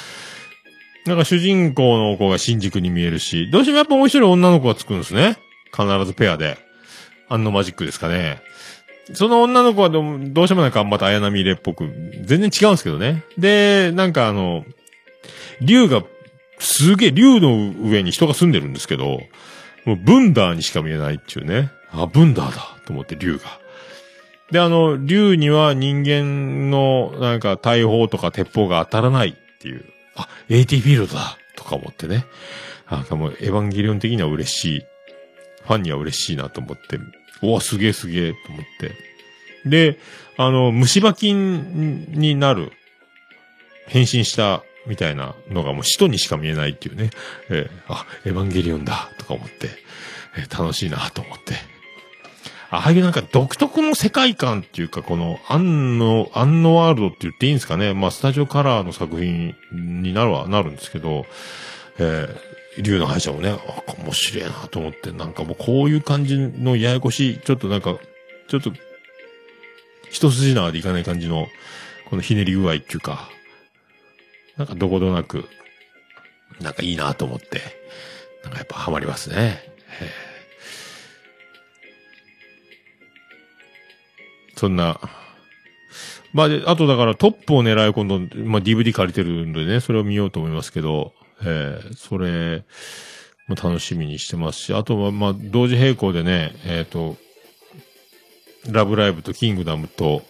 [1.04, 5.38] なんか主人公の子が新宿に見えるし、どうしてもやっぱもう一人女の子がつくんですね。
[5.74, 6.58] 必ずペアで。
[7.30, 8.40] あのマジックですかね。
[9.14, 11.90] その女の子はどうどうしてもなんかまた綾波レっぽく、
[12.24, 13.24] 全然違うんですけどね。
[13.38, 14.64] で、なんかあの、
[15.60, 16.02] 竜が
[16.58, 19.20] すげえ竜の上に人が住んでるんですけど、
[19.84, 21.70] もうブンダーにしか見えないっていうね。
[21.90, 23.44] あ、ブンダーだと思って竜が。
[24.50, 29.84] で、あの、竜には人間のなんか大砲とか鉄砲が当たらないっていう。
[30.16, 32.26] あ、AT フィールドだとか思ってね。
[32.86, 34.80] あ、もうエヴァンゲリオン的には嬉しい。
[35.64, 36.98] ファンには嬉しいなと思って。
[37.42, 38.92] おわ、すげえすげえと思って。
[39.68, 39.98] で、
[40.36, 42.72] あの、虫歯菌になる、
[43.86, 47.10] 変身したみたいなのがもう使徒にしか見えないっていうね。
[47.50, 49.68] えー、あ、エヴァンゲリオンだとか思って、
[50.36, 51.54] えー、楽しいなと思って。
[52.70, 57.94] ああいうなんか独特の世界観っていうか、この、アンの、アンノワールドって言っていいんですかね。
[57.94, 61.24] まあ、スタジオカラーの作品になるは、なるんですけど、
[61.98, 67.98] えー、竜の敗者もね、あ、面白いなと思って、なんかもうこういう感じのややこしい、ちょっとなんか、
[68.48, 68.72] ちょっと、
[70.10, 71.48] 一筋縄でいかない感じの、
[72.06, 73.28] このひねり具合っていうか、
[74.56, 75.48] なんかどことなく、
[76.60, 77.60] なんかいいなと思って、
[78.42, 79.62] なんかやっぱハマりますね。
[84.56, 85.00] そんな、
[86.32, 92.64] まあ、あとだからトップを狙い今度、まあ DVD 借りてるんでね、それを見ようと思いますけど、えー、それ
[93.48, 97.16] も楽しみにしてますし、あとはまあ同時並行でね、えっ、ー、と、
[98.70, 100.22] ラブライブとキングダムと、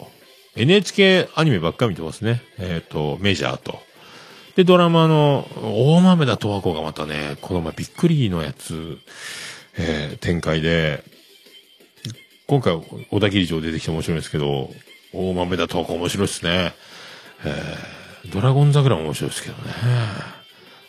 [0.56, 2.42] NHK アニメばっか見てますね。
[2.58, 3.78] えっ、ー、と、メジャーと。
[4.56, 8.98] で、ドラマの、大豆田十和子がまたね、この前びっくりのやつ、
[9.76, 11.04] えー、展開で、
[12.48, 14.70] 今回、小田切城出てきて面白いんですけど、
[15.12, 16.72] 大豆田十和子面白いですね。
[17.44, 20.37] えー、ドラゴン桜も面白いですけどね。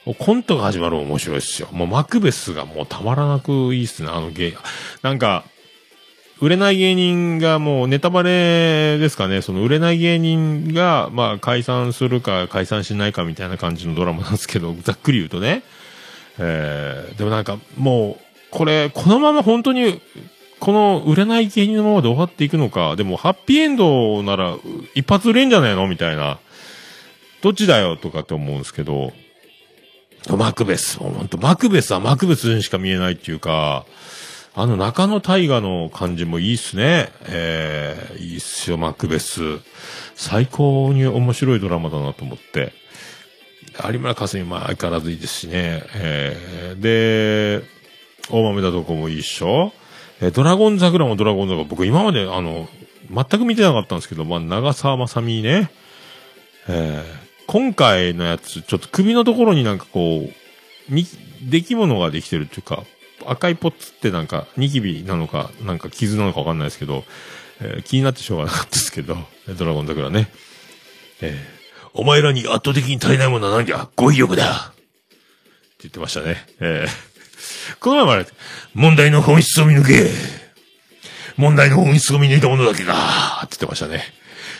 [0.06, 1.68] コントが始まる面白いですよ。
[1.72, 4.54] もうマクベスがもうたまらなくいいっすね、あの芸。
[5.02, 5.44] なんか、
[6.42, 15.64] 売れない芸人がもうネタバレですかね、その売れない芸人が、まあ解散するか解散しないかみたいな感じのドラマなんですけど、 ざっくり言うとね。
[16.38, 20.00] えー、でもなんかもう、これ、このまま本当に、
[20.62, 24.56] この売れない芸人のままで終わっていくのか、でもハッピーエンドなら
[24.96, 26.40] 一発売れんじゃないのみたいな。
[27.42, 29.14] どっちだよとかって思うんですけど、
[30.38, 33.86] マクベス、本当マクベスはマクベスにしか見えないっていうか、
[34.56, 37.12] あの中野大河の感じもいいっすね。
[37.28, 39.42] えー、いいっすよ、マクベス。
[40.16, 42.74] 最高に面白いドラマだなと思って。
[43.88, 45.84] 有村架純、まあ相変わらずいいですしね。
[45.96, 47.66] えー、で、
[48.30, 49.72] 大豆だとこもいいっしょ。
[50.22, 52.68] え、ドラゴン桜もドラゴン桜、僕今まであの、
[53.10, 55.72] 全く見てなかったんですけど、まあ長澤まさみね。
[56.68, 61.08] えー、今回のやつ、ちょっと首のところになんかこう、に、
[61.42, 62.84] 出来物ができてるっていうか、
[63.26, 67.06] 赤いポッツってなんか、ニキビなのか、なんか傷なのかわかんないですけど、
[67.60, 69.18] えー、気になってしょうがなかったですけど、
[69.58, 70.30] ドラゴン桜ね。
[71.22, 73.90] えー、お前らに圧倒的に足りないものは何だ？
[73.96, 74.78] 語彙力だって
[75.80, 76.46] 言ってましたね。
[76.60, 78.28] えー、この前もあれ、
[78.76, 80.12] 問題の本質を見抜け
[81.36, 84.04] 問題の本質を見抜いたものだけだって言ってましたね。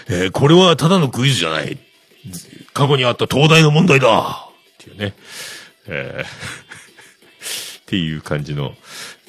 [0.08, 1.78] えー、これはただのクイズじゃない。
[2.74, 5.14] 過去にあった東大の問題だっていうね。
[5.88, 6.60] えー
[7.80, 8.76] っていう感じの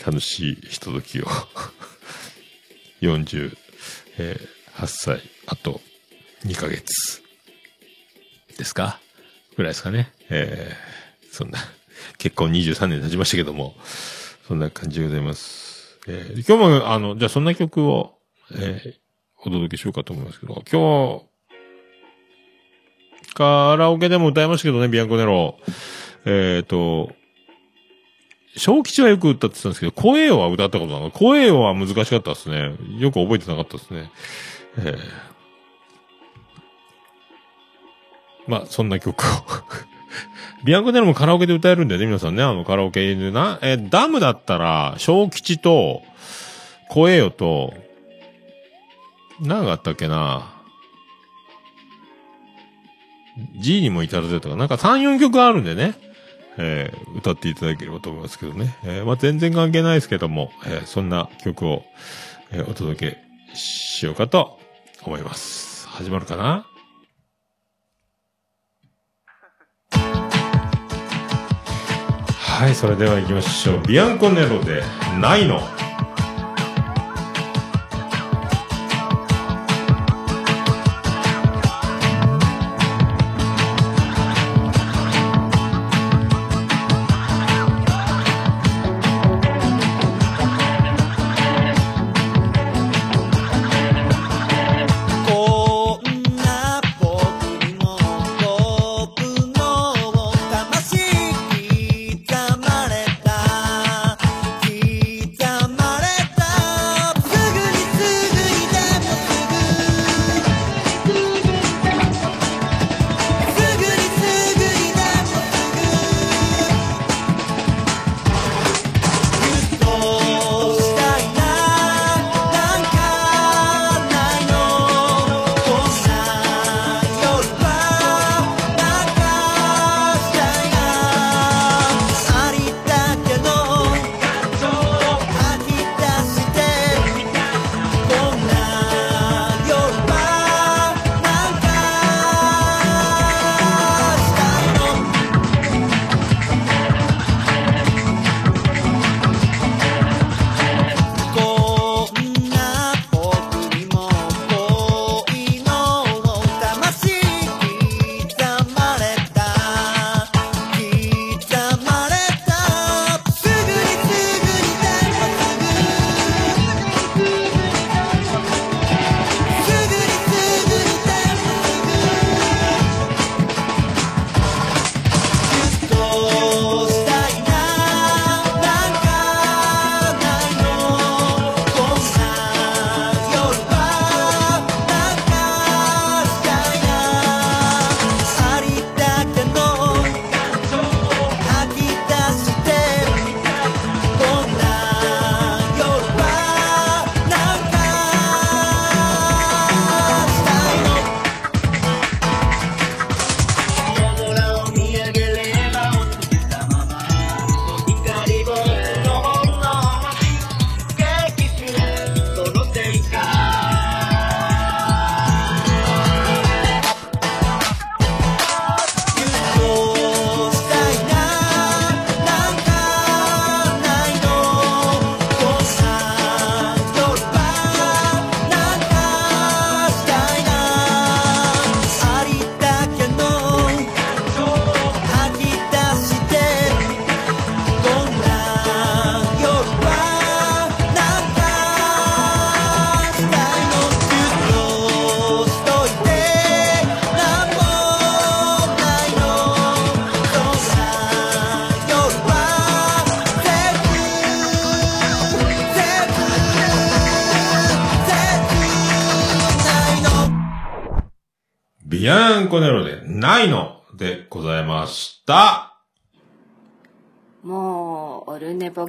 [0.04, 1.24] 楽しいひとときを
[3.00, 3.56] 48
[4.86, 5.80] 歳、あと
[6.44, 7.22] 2ヶ月
[8.58, 9.00] ですか？
[9.56, 10.12] ぐらいですかね。
[10.28, 11.58] えー、そんな、
[12.18, 13.74] 結婚23年経ちましたけども、
[14.46, 15.98] そんな感じでございます。
[16.06, 18.18] えー、今日も、あの、じゃあそんな曲を、
[18.54, 18.94] えー、
[19.38, 21.29] お届けしようかと思いますけど、今日、
[23.34, 25.56] カラオケでも歌いましたけどね、ビアンコネロ。
[26.24, 27.12] えっ、ー、と、
[28.56, 31.10] 小吉はよく歌ってたんですけど、声は歌ったことなの。
[31.10, 32.74] 声は難しかったですね。
[32.98, 34.10] よく覚えてなかったですね。
[34.78, 34.96] えー、
[38.46, 39.24] まあ、そんな曲を
[40.64, 42.42] ビアンコネロもカラオケで歌えるんだよね、皆さんね。
[42.42, 43.58] あのカラオケでな。
[43.62, 46.02] えー、ダムだったら、小吉と、
[46.88, 47.72] 声よと、
[49.40, 50.59] 何があったっけな
[53.56, 55.94] G にも至らずとか、なんか3、4曲あるんでね。
[56.58, 58.76] えー、歌っていただければと思いますけどね。
[58.84, 61.84] えー、まあ、全然関係ないですけども、えー、そんな曲を、
[62.52, 63.18] えお届け
[63.54, 64.58] しようかと
[65.04, 65.88] 思います。
[65.88, 66.66] 始まるかな？
[72.38, 73.80] はい、それでは行きましょう。
[73.86, 74.82] ビアンコネロで、
[75.20, 75.60] ないの。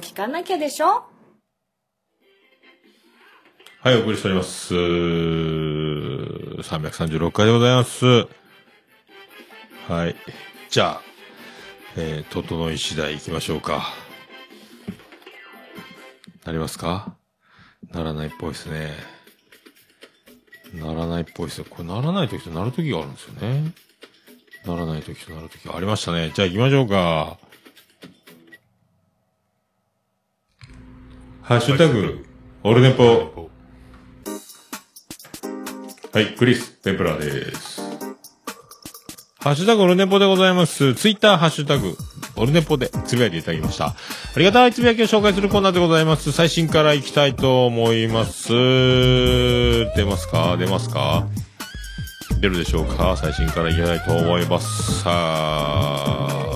[0.02, 1.04] 聞かなきゃでしょ？
[3.80, 4.74] はい、お送りしております。
[4.74, 8.26] 336回でございます。
[9.88, 10.16] はい。
[10.70, 11.02] じゃあ、
[11.96, 13.94] えー、整い次第行きましょうか。
[16.44, 17.14] なりますか？
[17.92, 18.90] ならないっぽいですね。
[20.74, 21.66] ならないっぽいですよ。
[21.70, 23.72] これならない時となる時があるんですよね。
[24.66, 26.32] ならない時となる時がありましたね。
[26.34, 27.38] じゃあ行きましょうか。
[31.52, 32.24] ハッシュタグ、
[32.62, 33.50] オルネポ。
[36.14, 37.82] はい、クリス・ペプラです。
[39.38, 40.94] ハッシュタグオルネポでございます。
[40.94, 41.94] ツイッターハッシュタグ、
[42.36, 43.88] オルネポでつぶやいていただきました。
[43.88, 43.94] あ
[44.38, 46.32] りがたいつぶやきを紹介するコーナーでございます。
[46.32, 48.48] 最新から行きたいと思います。
[48.48, 50.56] 出ますか？
[50.56, 51.26] 出ますか？
[52.40, 53.14] 出るでしょうか？
[53.18, 55.02] 最新から行きたいと思います。
[55.02, 56.51] さあ。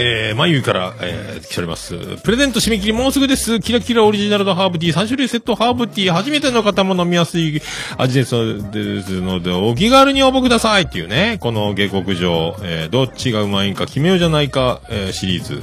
[0.00, 1.96] えー、まゆから、えー、来ております。
[2.22, 3.58] プレゼント締め切りもうすぐです。
[3.58, 7.60] キラキラオリジナルのハーブティー、3種類セットハーブティー、初めての方も飲みやすい
[7.96, 10.82] 味ですので、お気軽に応募ください。
[10.82, 15.60] っていうね、この下克上、えー、どっちがうまいんか決めようじゃないか、えー、シリーズ。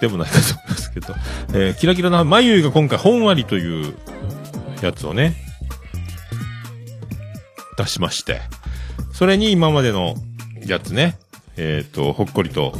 [0.00, 1.14] でもないかと思いますけど、
[1.48, 3.94] えー、キラキラな、まゆが今回、本割という
[4.80, 5.34] やつをね、
[7.76, 8.42] 出しまして、
[9.12, 10.14] それに今までの
[10.64, 11.18] やつね、
[11.56, 12.74] えっ、と、ほっこりと、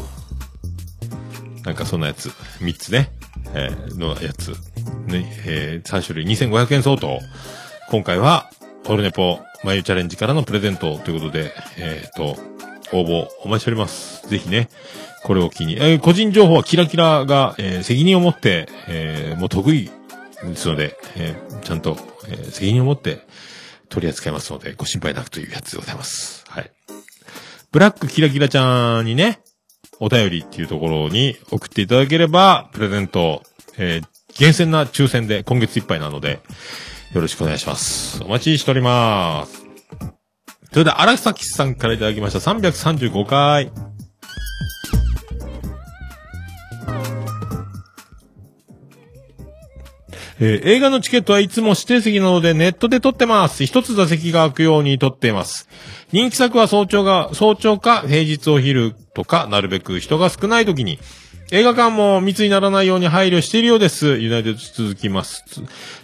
[1.65, 2.29] なんかそんなやつ、
[2.61, 3.11] 3つね、
[3.55, 4.53] えーのやつ、
[5.07, 7.19] ね、えー3種類2500円相当。
[7.91, 8.51] 今回は、
[8.87, 12.37] オルネポ、まゆチャレンジからのプレゼントということで、えっ、と、
[12.93, 14.27] 応募お待ちしております。
[14.29, 14.69] ぜひね、
[15.23, 15.77] これを機に。
[15.77, 19.91] えー個人情報はキラキラが、えー責任を持って、えーもう得意
[20.45, 21.97] ですので、えーちゃんと、
[22.29, 23.27] えー責任を持って
[23.91, 26.45] 取り扱いますので、ご心配なくというやつでございます。
[26.49, 26.71] はい。
[27.71, 29.41] ブラックキラキラちゃんにね、
[30.01, 33.43] お便りっていうところに送っていただければ、プレゼント、
[33.79, 36.41] えー厳選な抽選で今月いっぱいなので、
[37.13, 38.23] よろしくお願いします。
[38.23, 39.67] お待ちしております。
[40.73, 43.73] それでは、荒崎さんからいただきました335回。
[50.43, 53.67] えー映画のチケットはいつも指定席なのでネットで取ってます。
[53.67, 55.69] 一つ座席が空くように取っています。
[56.13, 60.99] 人気作は早朝が、早朝か平日お昼とか、なるべく人が少ない時に、
[61.53, 64.07] 映画館も密にならないように配慮しているようです。
[64.19, 65.45] ユナイテッド続きます。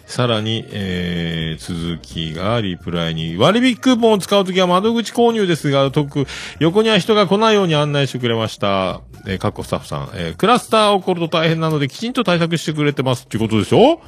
[0.05, 6.27] さらに、えー、続きがリプライに、割引クーポンを使うときは窓口購入ですが、特、
[6.59, 9.01] 横には人が来ないように案内してくれました。
[9.25, 10.09] えー、かっこスタッフさん。
[10.13, 13.23] えー、クラスター起こると大変なので、きちんと対策してくれてます。
[13.23, 13.99] ってことでしょ？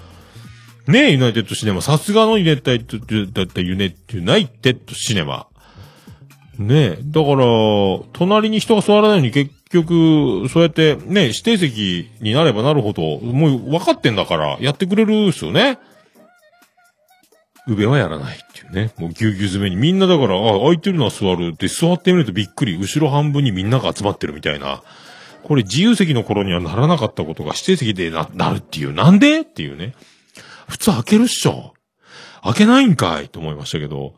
[0.90, 1.82] ねえ、ユナイテッドシネマ。
[1.82, 5.46] さすがのユナイテッド、だったユネット、ユナイテッドシネマ。
[6.58, 7.00] ねえ。
[7.04, 7.46] だから、
[8.12, 15.78] 隣に人が座らないように結局、そうやってね、指定席になればなるほど、もう分かってんだから、やってくれるっすよね。
[17.68, 18.92] 上はやらないっていうね。
[18.98, 19.76] もうぎゅうぎゅう詰めに。
[19.76, 21.56] みんなだから、あ、空いてるのは座る。
[21.56, 22.76] で、座ってみるとびっくり。
[22.76, 24.82] 後ろ半分にみんなが集まってるみたいな。
[25.44, 28.94] これ自由席の頃にはならなかったことが指定席でな、なるっていう。
[28.94, 29.94] なんでっていうね。
[30.70, 31.74] 普通開けるっしょ。
[32.41, 34.13] 開けないんかいと思いましたけど、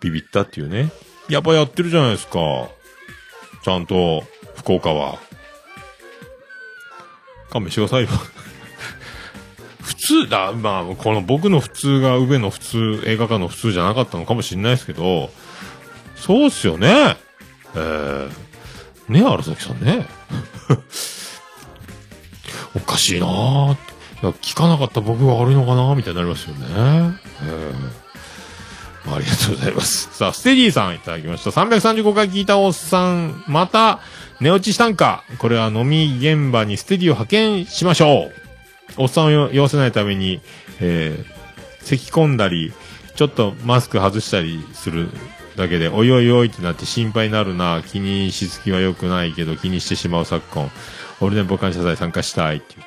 [0.00, 0.92] ビビったっていうね。
[1.28, 2.68] やっぱやってるじゃないですか。
[3.64, 4.22] ちゃんと、
[4.54, 5.18] 福岡は。
[7.50, 8.08] 勘弁してくださいよ。
[9.82, 15.30] 普通だ、まあ、この僕の普通が宇部の普通、映画館の普通じゃなかったのかもしれないですけど、
[16.16, 17.16] そうっすよね。
[17.74, 18.30] えー、
[19.08, 20.06] ね荒崎さんね。
[22.74, 23.82] おかしいなーって。
[23.82, 26.66] いや聞かなかった僕が悪いのかなみたいになりますよね。
[27.42, 28.06] えー
[29.14, 30.10] ありがとうございます。
[30.18, 31.50] さあ、ステディさんいただきました。
[31.50, 34.00] 335回聞いたおっさん、また、
[34.40, 38.30] 寝落ちしたんかこれは飲み現場にステディを派遣しましょ
[38.98, 39.02] う。
[39.02, 40.40] おっさんを酔わせないために、
[40.80, 42.72] えー、咳込んだり、
[43.14, 45.08] ちょっとマスク外したりする
[45.56, 47.82] だけで、おいおいおいってなって心配になるな。
[47.86, 50.70] 気にしすぎは良くないけど、気にしてしまう昨今。
[51.20, 52.85] 俺ね、母感謝祭参加したいっていう。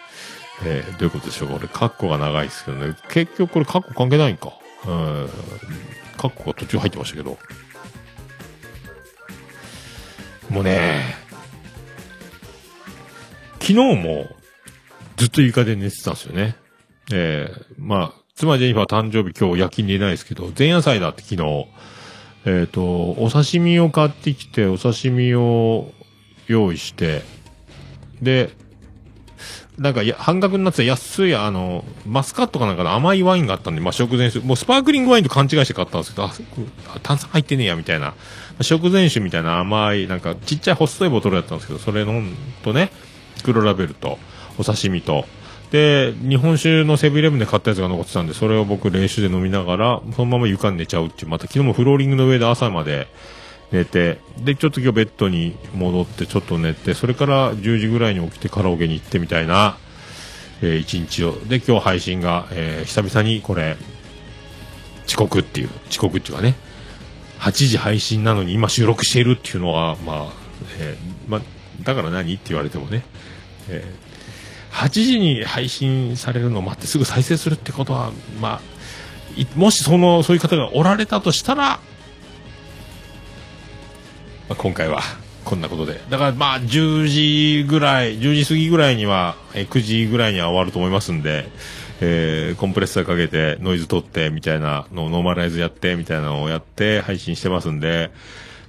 [0.65, 1.47] えー、どういうことでしょう？
[1.49, 2.95] かこれ、カッコが長いですけどね。
[3.09, 4.53] 結局これカッコ関係ないんか。
[4.85, 5.29] うん。
[6.17, 7.37] カッコが途中入ってましたけど。
[10.49, 11.15] もうね、
[13.53, 14.27] 昨日も
[15.15, 16.55] ずっと床で寝てたんですよね。
[17.11, 21.67] えー、まあ、妻ジェニファー誕生日今日夜勤でいないですけど、前夜祭だって昨日、
[22.45, 25.91] えっ、と、お刺身を買ってきて、お刺身を
[26.47, 27.21] 用意して、
[28.21, 28.49] で、
[29.79, 36.31] なんか、半額になってた安い、あの、マスカットかなんかの甘いワインがあったんで、まあ、食前酒、もうスパークリングワインと勘違いして買ったんですけど、あ、
[36.95, 38.13] あ炭酸入ってねえや、みたいな。
[38.61, 42.91] 食前酒みたいな甘い、なんか、ちっちゃい細いボトルだったんですけど、それ飲んとね、
[43.43, 44.19] 黒ラベルと、
[44.57, 45.25] お刺身と、
[45.71, 53.07] で、日本酒のセブンイレブンで買ったやつが残ってたんで、それを僕練習で飲みながら、そのまま床に寝ちゃうっていう、また昨日もフローリングの上で朝まで
[53.71, 59.77] 寝て、で、ちょっと今日ベッドに戻ってちょっと寝て、それから10時ぐらいに起きてカラオケに行ってみたいな、
[60.61, 61.37] えー一日を。
[61.47, 63.77] で、今日配信が、えー久々にこれ、
[65.07, 66.55] 遅刻っていう、遅刻っていうかね、
[67.39, 70.33] 8時配信なのに今収録しているっていうのは、まあ、
[70.79, 71.41] えーまあ、
[71.83, 72.33] だから何？
[72.33, 73.03] って言われてもね、
[73.69, 73.83] え
[74.71, 78.61] 8時に配信されるのを待ってすぐ再生するってことは、まあ、
[79.55, 81.79] もしその、そういう方がおられたとしたら、
[84.49, 85.01] まあ、今回は
[85.45, 86.01] こんなことで。
[86.09, 91.47] だからまあ10時ぐらい、10時過ぎぐらいには、え9時ぐらいには終わると思いますんで、
[92.01, 98.11] えーコンプレッサーかけてノイズ取ってみたいなのノーマライズやってみたいなのをやって配信してますんで、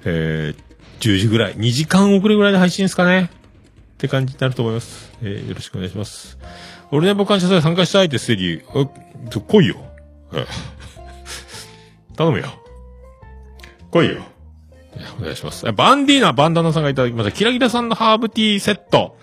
[0.05, 0.71] えー
[1.01, 3.31] 10時ぐらい、2時間遅れぐらいで配信ですかね。
[3.95, 5.13] って感じになると思います。
[5.23, 6.39] えーよろしくお願いします。
[6.91, 8.87] 俺ね、僕感謝祭参加したいってステディ、お
[9.31, 9.77] ちょ来いよ。
[12.17, 12.47] 頼むよ。
[13.91, 14.23] 来いよ。
[15.19, 15.71] お願いします。
[15.73, 17.33] バンディーナ、バンダナさんがいただきました。
[17.33, 19.17] キラキラさんのハーブティーセット。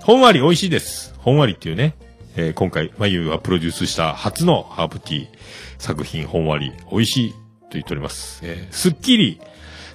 [0.00, 1.14] ほんわり美味しいです。
[1.18, 1.94] ほんわりっていうね。
[2.36, 5.28] えー今回、まゆがプロデュースした初のハーブティー
[5.78, 7.36] 作品、ほんわり美味しいと
[7.72, 8.40] 言っております。
[8.42, 9.40] えーすっきり、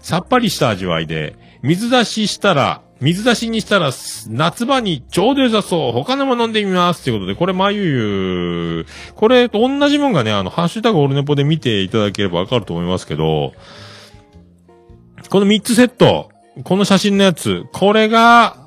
[0.01, 3.91] さっぱりした味わいで、水出ししたら、水出しにしたら、
[4.29, 5.91] 夏場にちょうど良さそう。
[5.91, 7.03] 他のも飲んでみます。
[7.03, 8.85] ということで、これ、まゆゆ、
[9.15, 13.53] これと、同じもんがね、あの、ハッシュタグオルネポで見ていただければわかると思いますけど、
[15.29, 16.29] この3つセット、
[16.63, 18.57] この写真のやつ、これが、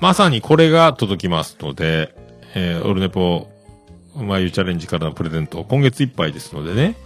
[0.00, 2.14] まさにこれが届きますので、
[2.54, 3.48] えーオルネポ、
[4.14, 6.96] まゆチャレンジからのプレゼント、今月いっぱいですのでね、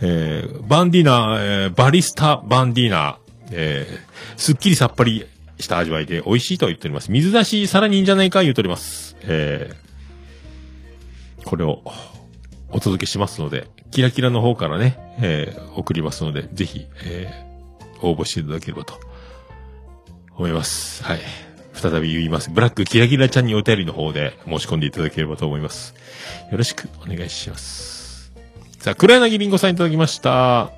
[0.00, 3.18] えーバンディーナ、えーバリスタバンディーナ、
[3.50, 5.26] えーすっきりさっぱり
[5.60, 7.10] した味わいで美味しいと言っております。
[7.10, 9.16] 水出しさらにいいんじゃないか言うとおります。
[9.22, 9.88] えー
[11.44, 11.82] これを
[12.70, 17.47] お届けしますので、キラキラの方からね、えー送りますので、ぜひ、えー
[18.02, 19.00] 応募していただければと
[20.36, 21.04] 思います。
[21.04, 21.20] はい。
[21.74, 22.50] 再び言います。
[22.50, 25.94] ブラックキラキラちゃんにお便りの方で申し込んでいただければと思います。
[26.50, 28.32] よろしくお願いします。
[28.78, 30.70] さあ、黒柳りんごさんいただきました。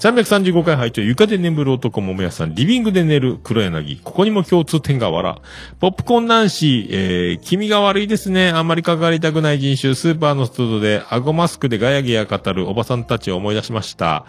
[0.00, 4.00] 335回拝聴床で眠る男桃屋さん、リビングで寝る黒柳。
[4.02, 5.34] ここにも共通点が笑。
[5.78, 8.48] ポップコーン男子、えー、君が悪いですね。
[8.48, 14.24] あんまり関わりたくない人種、スーパーの外で、顎マスクでガヤギヤ語るおばさんたちを思い出しました。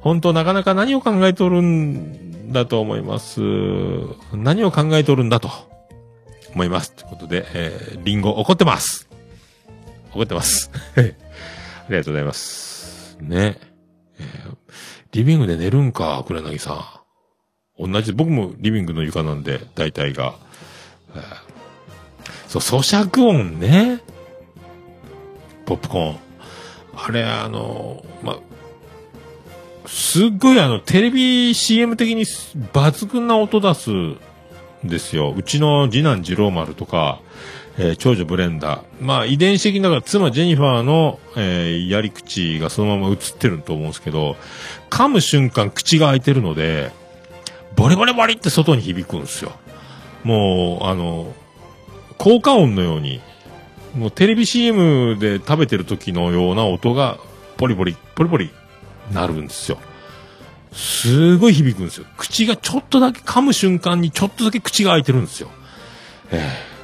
[0.00, 3.40] 本当なかなか何を考えとるんだと思います。
[4.32, 5.50] 何を考えとるんだと
[6.54, 6.92] 思います。
[6.92, 9.08] ということで、えー、リンゴ怒ってます。
[10.12, 10.70] 怒ってます。
[10.96, 13.18] ありがとうございます。
[13.20, 13.58] ね。
[14.18, 14.56] えー
[15.12, 17.02] リビングで寝るんか、黒柳さ
[17.78, 17.90] ん。
[17.90, 20.34] 同じ、僕もリビングの床なんで、大体が。
[21.14, 21.46] えー
[22.48, 24.02] そう、咀嚼音ね。
[25.64, 26.18] ポップコーン。
[26.94, 28.38] あれ、あの、ま、
[29.86, 34.18] すっごいあの、テレビ CM 的に抜群な音出すん
[34.84, 35.34] ですよ。
[35.36, 37.20] うちの次男次郎丸とか、
[37.78, 38.82] えー長女ブレンダー。
[39.00, 44.36] まあ、遺伝子的にだから妻ジェニファーの、えーやり口がそのまま映ってると思うんですけど、
[44.90, 46.90] 噛む瞬間口が開いてるので、
[47.76, 49.52] ボリボリボリって外に響くんですよ。
[50.24, 51.32] もう、あの、
[52.18, 53.20] 効果音のように、
[53.94, 57.18] もうテレビ CM で食べてる時のような音が、
[57.58, 58.50] ボリボリ、ボリボリ、
[59.12, 59.78] なるんですよ。
[60.72, 62.06] すごい響くんですよ。
[62.16, 65.48] 口がちょっとだけ噛む瞬間にちょっとだけ口が開いてるんですよ。
[66.30, 66.42] え
[66.72, 66.76] え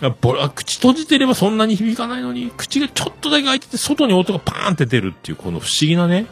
[0.00, 6.26] あぼあ口閉じてればそんなに響かないのに、口がちょっとだけ開いてて、外に音がパーンって出るっていう、この不思議なね。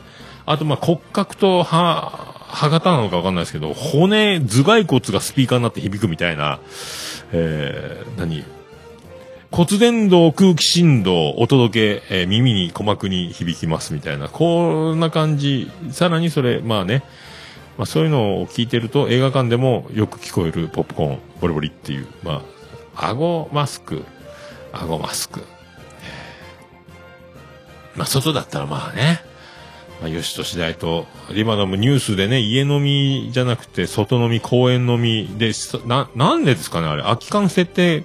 [0.45, 6.61] あと、ま、骨格と歯、歯型なのかわかんないですけど、骨、頭蓋骨がスピーカーになって響くみたいな、
[7.33, 8.45] えー、何？
[9.57, 15.71] 骨伝導、空気振動、お届け、えー耳に、鼓膜に響きますみたいな、こんな感じ。
[15.93, 17.03] さらにそれ、まあね、
[17.79, 22.43] まあそういうのを聞いてると映画館でもよく聞こえるポップコーン、ボリボリっていう、ま
[22.95, 24.05] あ、顎マスク、
[24.73, 25.41] 顎マスク。
[27.95, 29.23] まあ外だったらまあね、
[30.03, 35.53] まあ、よしとしないと、今のもニュースでね、家飲みじゃなくて、外飲み、公園飲みで、
[35.87, 38.05] な、なんでですかね、あれ、空き缶設定、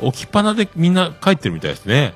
[0.00, 2.14] 置きっぱなでみんな帰ってるみたいですね。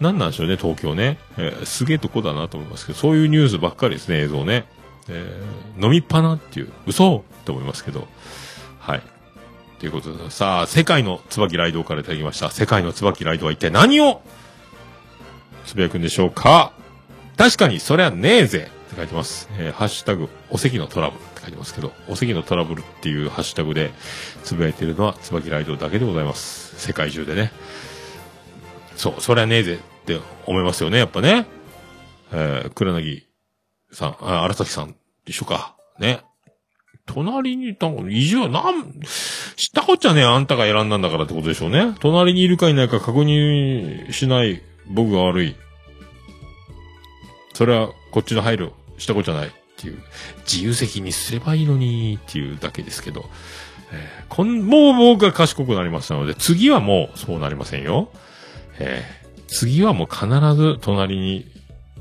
[0.00, 1.18] なんなんでしょうね、東京ね。
[1.38, 4.64] えーすげえとこだなと思いますけど、そういうニュースばっかりですね、映像ね。
[5.08, 8.08] えー飲みっぱなっていう、嘘って思いますけど。
[8.80, 9.02] はい。
[9.78, 12.50] ということで、さあ、世界の椿ライドからいただきました。
[12.50, 14.22] 世界の椿ライドは一体何を
[15.66, 16.72] つぶやくんでしょうか
[17.36, 19.48] 確かに、そりゃねえぜって書いてます。
[19.58, 23.92] えーハッシュタグ、お席のトラブルって書いてますけど、お席のトラブルっていうハッシュタグで
[24.44, 26.61] つぶやいてるのは椿ライドだけでございます。
[26.82, 27.52] 世界中でね。
[28.96, 31.46] そう、そりゃねえぜって思いますよね、やっぱね。
[32.32, 33.26] えー、倉柳
[33.92, 35.76] さん、あ、荒崎さん、一緒か。
[35.98, 36.22] ね。
[37.06, 41.94] 隣にいたの、異常、なん、知ったこっちゃねえ、あんたが選んだんだからってことでしょうね。
[42.00, 45.56] 隣にいるかいないか確認しない僕が悪い。
[47.54, 49.98] それは、こっちの配慮、したこっちゃないっていう。
[50.50, 53.28] 自由席にすればいいのにっていうだけですけど。
[53.92, 58.10] えーこん、もう僕が賢くなりましたので、次はもうそうなりませんよ。
[58.78, 59.22] えー
[59.54, 60.26] 次はもう必
[60.56, 61.46] ず隣に、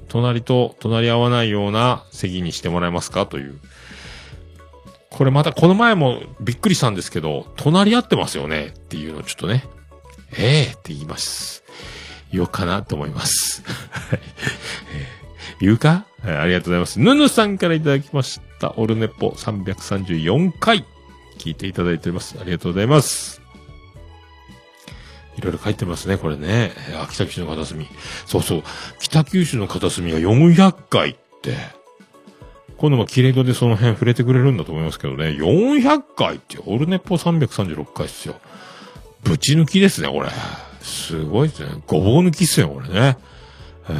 [0.08, 3.60] 隣と隣り合わないような席にしてもらえますかという。
[5.10, 9.66] これまたこの前もびっくりしたんですけど、隣り合ってますよねっていうのをちょっとね、
[10.38, 11.64] ええって言います。
[12.32, 13.64] 言おうかなと思います。
[14.10, 14.20] は い
[15.60, 17.00] 言うか、はいありがとうございます。
[17.02, 18.74] ぬぬさんからいただきました。
[18.78, 20.86] オルネポ334回。
[21.42, 22.38] 聞いていただいております。
[22.40, 23.42] ありがとうございます。
[25.38, 26.72] いろいろ書いてますね、これね。
[26.94, 27.88] あ北九州の片隅。
[28.28, 28.64] そうそう。
[29.00, 31.56] 北九州の片隅が400回って。
[32.78, 35.30] 今度もキレイドでその辺触れてくれるんだと思いますけどね。
[35.30, 38.36] 400回って、オルネポ336回っすよ。
[39.24, 40.30] ぶち抜きですね、これ。
[40.82, 41.82] すごいですね。
[41.88, 43.18] ごぼう抜きっすよ、これね。
[43.90, 43.94] え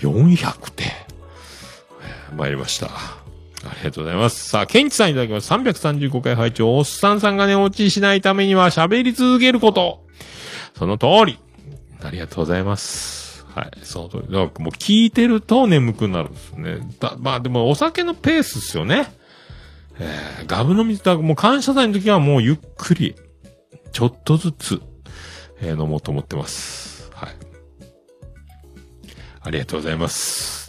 [0.00, 0.84] ー、400って。
[0.84, 3.21] え参りました。
[3.64, 4.48] ありがとうございます。
[4.48, 5.52] さあ、ケンチさんいただきます。
[5.52, 10.04] 335回拝聴おっさんさんが寝落ちしないためには喋り続けること。
[10.76, 11.38] その通り。
[12.02, 13.44] ありがとうございます。
[13.54, 14.22] はい、その通り。
[14.22, 16.78] だからもう聞いてると眠くなるんですね。
[16.98, 19.12] だまあでもお酒のペースですよね。
[19.98, 23.14] えー、ガブ飲みだもう感謝祭の時はもうゆっくり、
[23.92, 24.80] ちょっとずつ、
[25.60, 27.10] えー飲もうと思ってます。
[27.12, 27.34] はい。
[29.42, 30.61] ありがとうございます。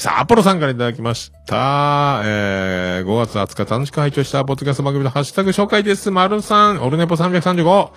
[0.00, 2.22] さあ、アポロさんからいただきました。
[2.24, 6.10] えー、5月20日楽しく拝聴したポッドキャスト番組のハッシュタグ紹介です。
[6.10, 7.90] 丸さん、オルネポ335。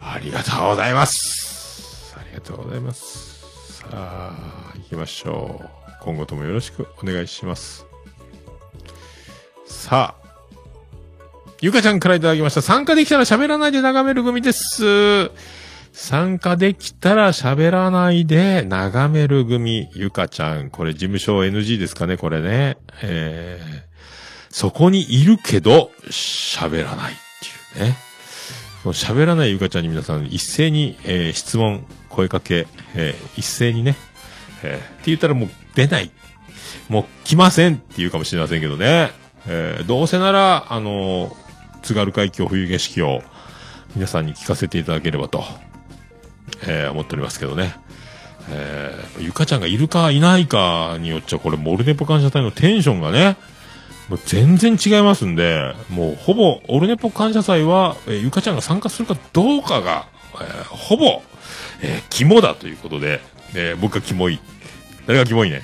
[0.00, 2.14] ありがとうございます。
[2.16, 3.80] ありがとうございます。
[3.80, 5.68] さあ、行きましょう。
[6.04, 7.84] 今後ともよろしくお願いします。
[9.66, 10.28] さあ、
[11.60, 12.62] ゆかちゃんからいただきました。
[12.62, 15.32] 参加できたら喋らないで眺める組です。
[16.00, 19.90] 参加できたら喋らないで眺める組。
[19.94, 20.70] ゆかちゃん。
[20.70, 22.78] これ事務所 NG ですかねこれね。
[23.02, 23.82] えー、
[24.48, 27.16] そこにいるけど、喋らないっ
[27.74, 27.96] ていうね。
[28.84, 33.96] 喋らないゆかちゃんに皆さん一斉に、えー質問、声かけ、えー一斉にね、
[34.62, 36.12] えーって言ったらもう出ない。
[36.88, 39.10] もう来ませんって言うかもしれませんけどね。
[39.48, 41.34] えーどうせなら、あのー
[41.82, 43.22] 津軽海峡冬景色を
[43.96, 45.42] 皆さんに聞かせていただければと、
[46.62, 47.74] えー思っておりますけどね。
[48.50, 53.36] えーゆかちゃんがいるかいないかによっちゃ、これモルネポ感謝祭のテンションがね、
[54.08, 61.22] もう全然違いますんで、もうほぼ、オルネポ感謝祭は、えーゆかちゃんが参加するかどうかが、えーほぼ、
[61.82, 63.20] えー肝だということで、
[63.54, 64.40] えー僕が肝い。
[65.06, 65.62] 誰がキモいね？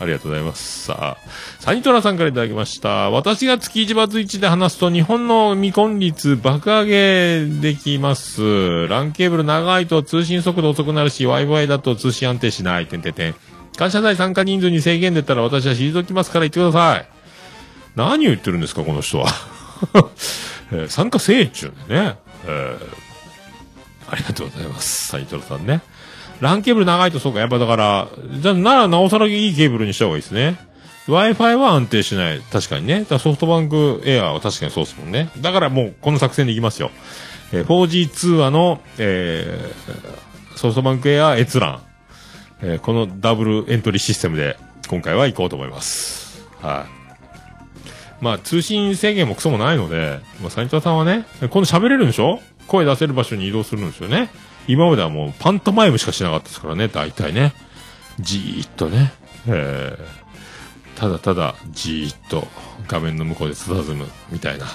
[0.00, 0.86] ありがとうございます。
[0.86, 1.30] さあ、
[1.60, 3.10] サニトラさんからいただきました。
[3.10, 8.42] 私が月1バツ1で話すと日本の未婚率爆上げできます。
[8.42, 12.86] LAN ケーブル長いと通信速度遅くなるし、Wi-Fi だと通信安定しない。
[12.86, 13.34] てんてんてん。
[13.76, 17.08] 感謝祭参加人数に制限出たら私は退きますから言ってください。
[17.94, 19.28] 何を言ってるんですか、この人は。
[20.72, 22.16] え参加せえっちゅうね。
[22.46, 23.04] えー
[24.10, 25.08] ありがとうございます。
[25.08, 25.80] サイトラさんね。
[26.40, 28.08] ランケーブル長いとそうか、やっぱだから、
[28.40, 30.56] じゃならなおさらいいケーブルにした方がいいですね。
[31.06, 32.40] Wi-Fi は安定しない。
[32.40, 33.04] 確かにね。
[33.04, 35.28] ソフトバンクエアは確かにそうですもんね。
[35.40, 36.90] だからもうこの作戦でいきますよ。
[37.52, 41.82] えー 4G 通話の、えーソフトバンクエア閲覧。
[42.62, 44.56] えーこのダブルエントリーシステムで
[44.88, 46.42] 今回は行こうと思います。
[46.62, 46.86] は
[48.20, 48.24] い。
[48.24, 52.40] まあ、通信制限もクソもないので、まあ、サニタさんはね、今度喋れるんでしょ？
[52.66, 54.30] 声出せる場所に移動するんですよね。
[54.66, 57.52] 今まではもうパントマイムしかしなかったですからね、大体ね。
[58.20, 59.12] じーっとね。
[59.46, 62.46] えー、ただただ、じーっと
[62.88, 64.66] 画面の向こうで佇む、みたいな。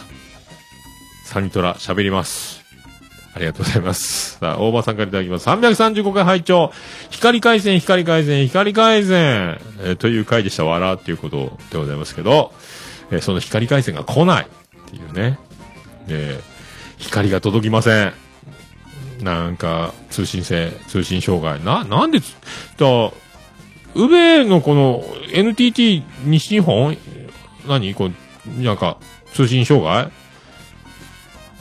[1.26, 2.64] サニトラ喋ります。
[3.36, 4.38] ありがとうございます。
[4.40, 5.48] さあ、大場さんからいただきます。
[5.48, 6.72] 335回拝聴
[7.10, 10.66] 光回線、光回線、光回線、えーという回でした。
[10.66, 12.52] わらっていうことでございますけど、
[13.12, 15.40] えーその光回線が来ないっていうね。
[16.08, 16.40] で、
[16.98, 18.14] 光が届きません。
[19.22, 21.64] なんか、通信制、通信障害。
[21.64, 22.36] な、なんでつ、
[22.78, 23.12] だ、
[23.96, 25.04] 宇部のこの
[25.34, 26.98] NTT 西日本？
[27.68, 27.94] 何？
[27.96, 28.98] こう、なんか、
[29.34, 30.12] 通信障害？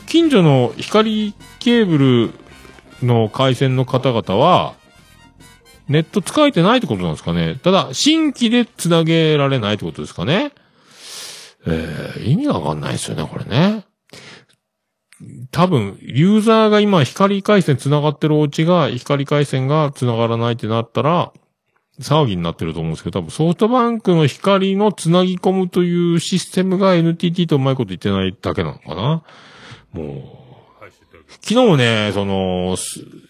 [0.06, 4.74] 近所の光ケーブルの回線の方々は、
[5.88, 7.58] ネット使えてないってことなんですかね？
[7.62, 10.52] ただ、新規で繋げられないってことですかね？
[11.66, 13.84] えー、意味がわかんないですよね、これね。
[15.50, 21.32] 多分、ユーザーが今光回線繋がってるお家が光回線が繋がらないってなったら、
[22.00, 29.22] 騒ぎになってると思うんですけど、多分ソフトバンクの光の繋ぎ込むというシステムが NTT とうまいこと言ってないだけなのかな。
[29.92, 30.48] もう、
[31.40, 32.76] 昨日もね、その、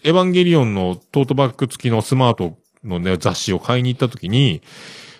[0.03, 4.61] エヴァンゲリオンのトートバッグ付きのスマートのね、雑誌を買いに行った時に、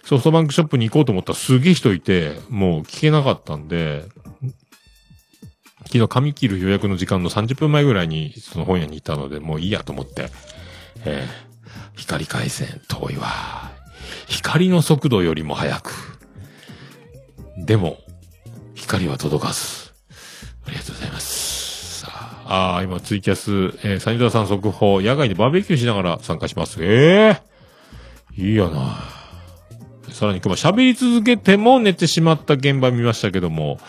[0.04, 4.06] ソフトバンクショップに行こうと思ったらすげえ人いて、もう聞けなかったんで、
[5.92, 10.30] 昨日髪切る予約の時間の30分前ぐらいにその本屋に行ったので、もういいやと思って、
[11.06, 11.50] えー
[12.00, 13.72] 光回線遠いわ。
[14.28, 15.92] 光の速度よりも速く。
[17.58, 17.98] でも、
[18.74, 19.92] 光は届かず。
[20.66, 22.02] ありがとうございます。
[22.02, 22.08] さ
[22.46, 23.52] あ、あ、今ツイキャス、
[23.84, 26.84] えー、サニダさん速報、野外でバーベキューしながら参加します。
[26.84, 27.42] え
[28.38, 28.98] えいいやな。
[30.12, 33.80] さらに今喋り続けても寝てしまった現場見ましたけども、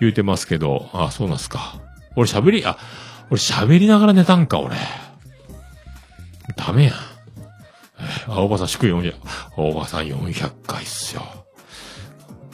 [0.00, 1.80] 言うてますけど、あ、そうなんすか。
[2.16, 2.78] 俺喋り、あ、
[3.30, 4.76] 俺喋りながら寝たんか、俺。
[6.56, 6.94] ダメやん。
[8.26, 9.14] 青葉さん祝400、
[9.56, 11.22] 青葉さん400回っすよ。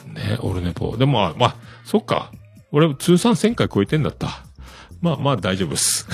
[0.07, 0.97] ね、オルネポ。
[0.97, 2.31] でも、まあ、まあ、そっか。
[2.71, 4.43] 俺通算1000回超えてんだった。
[5.01, 6.07] まあまあ大丈夫っす。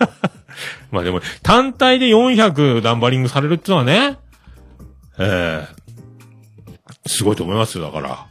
[0.90, 4.18] まあでも、単体で400ダンバリングされるってのはね、
[5.18, 5.76] ええ
[7.06, 8.26] すごいと思いますよ、だから。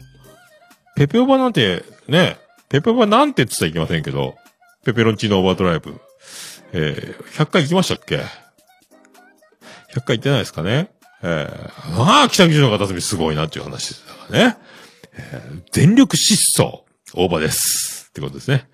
[0.96, 2.38] ペペオバなんて、ね、
[2.70, 4.36] ペペオバなんてって言ったらいけませんけど、
[4.86, 6.00] ペペロンチーノオーバードライブ。
[6.74, 8.18] えー、100回行きましたっけ
[9.94, 10.90] ?100 回行ってないですかね？
[11.24, 14.58] えー、ああ、北九州の片隅すごいなっていう話ですからね。
[15.14, 16.84] えー全力疾走、
[17.14, 18.08] オーバーです。
[18.10, 18.70] ってことですね。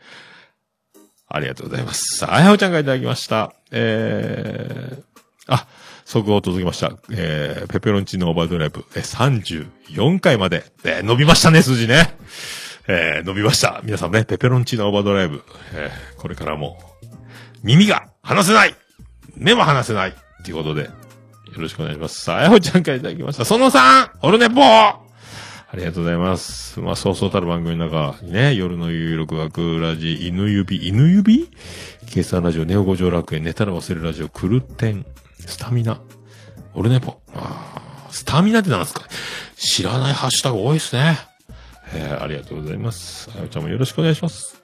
[1.27, 2.17] ありがとうございます。
[2.17, 3.53] さあ、あやほちゃんがいただきました。
[3.71, 5.03] えー、
[5.47, 5.67] あ、
[6.11, 6.91] 速報届きました。
[7.09, 9.63] えー、ペペロンチーノオーバードライブ、えー、
[9.95, 12.13] 34回まで、えー伸びましたね、数字ね。
[12.89, 13.79] えー、伸びました。
[13.85, 15.41] 皆さんね、ペペロンチーノオーバードライブ、
[15.73, 16.77] えー、これからも、
[17.63, 18.75] 耳が離せない
[19.37, 20.89] 目も離せないっていうことで、よ
[21.55, 22.21] ろしくお願いします。
[22.21, 23.45] さあ、やほちゃんからいただきました。
[23.45, 24.99] その3、オルネポーあ
[25.75, 26.81] りがとうございます。
[26.81, 31.49] まあ、そうそうたる番組の中ね、夜の有力学ラジ、犬指、犬指？
[32.09, 35.05] 計算ラジオ、ネオ五条楽園、寝たら忘れるラジオ、クルテン、
[35.45, 36.01] スタミナ、
[36.73, 37.21] オルネポ。
[37.33, 39.03] あスタミナってなんですか？
[39.55, 41.17] 知らないハッシュタグ多いですね。
[41.93, 43.29] えー、ありがとうございます。
[43.35, 44.61] あやちゃんもよろしくお願いします。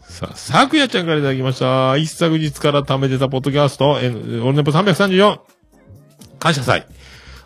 [0.00, 1.96] さあ、さくやちゃんからいただきました。
[1.96, 5.40] 一昨日から貯めてたポッドキャスト、えーオルネポ334。
[6.38, 6.86] 感謝祭。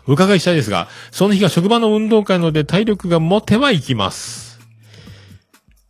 [0.07, 4.59] お伺いしたいですが、その日が職場の運動会ので体力が持てば行きます。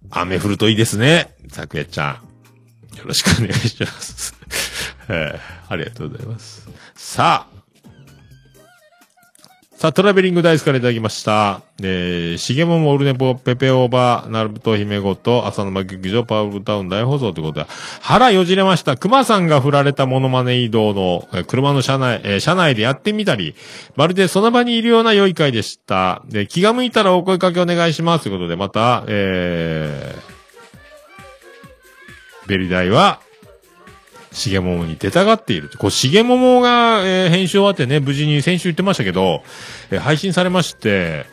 [0.10, 1.36] 雨降るといいですね。
[1.50, 2.20] さくやちゃ
[2.94, 2.98] ん。
[2.98, 4.36] よろしくお願いします。
[5.10, 6.68] えーありがとうございます。
[6.96, 7.62] さあ。
[9.82, 11.62] さあ、トラベリングダイスからいただきました。
[11.82, 17.66] えー、しげももオルネポ、ペペオーバー、ナルト姫ごと、浅沼劇場、パウルタウン大放送ということで、
[18.00, 18.96] 腹よじれました。
[18.96, 23.56] 熊さんが振られたモノマネ移動の、えー車の車内、えー車内でやってみたり、
[23.96, 26.22] まるでその場にいるような良い回でした。
[26.28, 28.26] で、気が向いたらお声かけお願いします。
[28.26, 33.20] ということで、また、えー、ベリダイは、
[34.32, 35.70] しげももに出たがっている。
[35.78, 39.44] こう、しげももが、えー編集終わってね、無事に先週言ってましたけど、
[39.90, 41.26] えー配信されまして、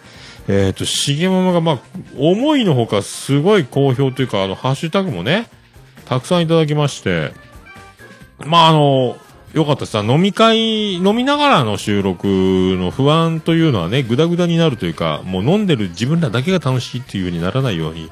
[0.49, 1.79] えっ、と、しげももが、まあ、
[2.17, 5.47] 思いのほかすごい好評というか、あの、ハッシュタグもね、
[6.07, 7.33] たくさんいただきまして、
[8.47, 9.19] まあ、あの、
[9.53, 9.99] よかったです。
[9.99, 18.11] 飲み会、飲みながらの収録の不安というのはね、ぐだぐだになるというか、もう飲んでる自分らだけが楽しいっていう風にならないように、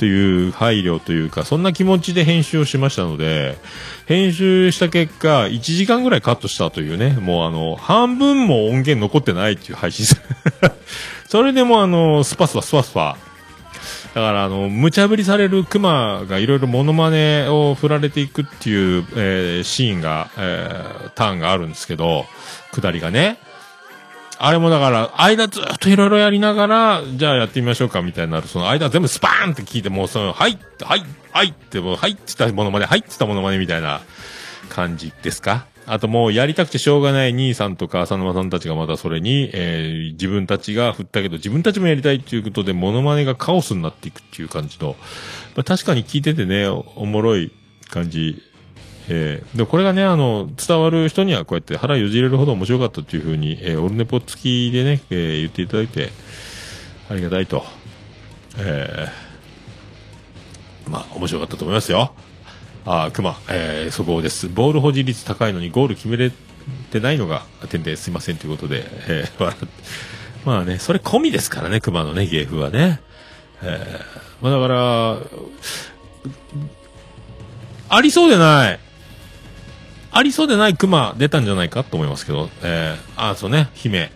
[0.00, 3.58] という配慮というか、そんな気持ちで編集をしましたので、
[4.06, 10.06] 編集した結果、1時間ぐらいカットしたというね、もうあの、半分も音源残ってないっていう配信
[11.28, 13.18] それでもあの、スパスパスパスパ。
[14.14, 22.24] だからあの、無茶ぶりされるクマがいろいろモノマネを振られていくっていう、えーシーンが、えーターンがあるんですけど、
[22.72, 23.36] 下りがね。
[24.42, 28.48] あれもだから、間ずっといろいろやりながら、じゃあやってみましょうかみたいになる。
[28.48, 34.00] その間全部スパーンって聞いて、もうその、はい、はい、はいって、もう、はいって言ったものまね、はいって言ったものまねみたいな
[34.70, 35.66] 感じですか？
[35.86, 44.96] あともうやりたくてしょうがない兄さんとか浅沼さんたちがまたそれに、えー自分たちが振ったけど自分たちもやりたいっていうことでモノマネがカオスになっていくっていう感じの、
[45.56, 47.52] まあ、確かに聞いててね、おもろい
[47.88, 48.42] 感じ。
[49.12, 56.10] えーで、これがね、あの、伝わる人にはこうやって腹よじれるほど面白かったっていうふうに、えーオルネポ付きでね、えー言っていただいて、
[57.10, 57.64] ありがたいと。
[58.58, 62.12] えーまあ、面白かったと思いますよ。
[62.84, 64.48] あー、熊、えー、そこです。
[64.48, 66.32] ボール保持率高いのにゴール決めれ
[66.90, 69.56] てないのが点ですいませんということで、えー、笑
[70.44, 73.00] まあね、それ込みですからね、熊のね、芸風はね。
[73.62, 75.18] えー、まあだから、
[77.88, 78.80] ありそうでない。
[80.12, 84.10] ありそうでない熊出たんじゃないかと思いますけど、えー、あ、そうね、姫。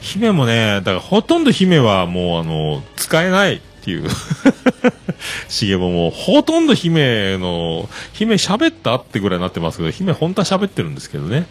[0.00, 4.08] 姫もね、だからほとんど姫はもうあの、使えないっていう。
[5.48, 11.46] しげももうほとんど姫の、姫喋ったってぐらいになってますけど、姫本当は喋ってるんですけどね。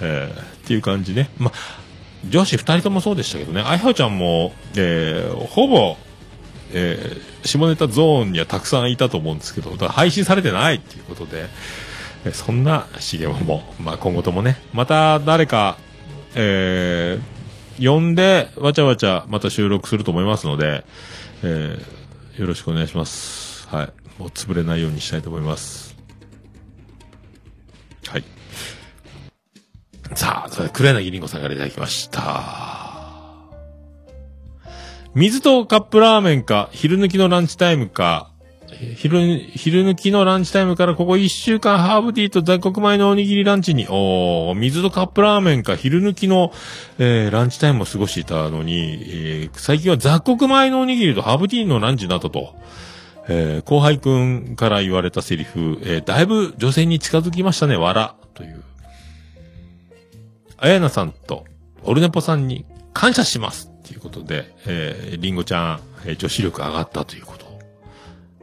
[0.00, 1.30] えー、っていう感じね。
[1.38, 1.52] ま、
[2.28, 5.96] 女子二人ともそうでしたけどね、あいはちゃんも、えー、ほぼ、
[6.72, 11.46] えー、下ネタゾーンにはたくさんいたと思うんですけど、だから配信されてないっていうことで、
[12.32, 15.76] そんなしげも、まあ、今後ともね、また誰か、
[16.34, 20.84] えー、呼んで、わちゃわちゃまた収録すると思いますので、
[21.42, 23.68] えー、よろしくお願いします。
[23.68, 23.92] はい。
[24.18, 25.96] もう潰れないようにしたいと思います。
[28.06, 28.24] はい。
[30.14, 32.74] さあ、それ、黒柳りんごさんからいただきました。
[35.14, 38.30] 水とカップラーメンか、昼抜きのランチタイムか、
[38.96, 46.52] 昼、昼抜きのランチタイムからここ一週間ハーブティーと雑穀米のおにぎりランチに、おー水とカップラーメンか、昼抜きの、
[46.98, 52.54] えーランチタイムを過ごしていたのに、えー最近は雑穀米のおにぎりとハーブティーのランチなったと。
[53.28, 58.62] えー後輩くんから言われたセリフ、えーだいぶ女性に近づきましたね、わら、という。
[60.58, 61.44] あやなさんと、
[61.82, 63.70] オルネポさんに感謝します。
[63.80, 67.43] っていうことで、えー、りんごちゃん、えー女子力上がったということ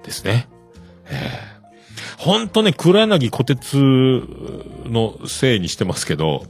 [0.04, 0.48] ですね。
[1.06, 3.76] えー、ほんとね、黒柳小鉄
[4.86, 6.46] のせいにしてますけど、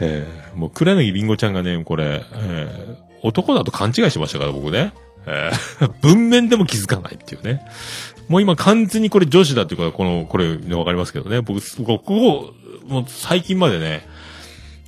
[0.00, 4.92] えー、もう黒柳りんごちゃんがね、これ、えー、男だと勘違いしましたから、僕ね。
[5.26, 7.62] えー、 文面でも気づかないっていうね。
[8.28, 11.40] もう今完全にこれ女子だっていうか、この、これ、わかりますけどね。
[11.40, 12.54] 僕、ここ、
[12.86, 14.06] もう最近までね、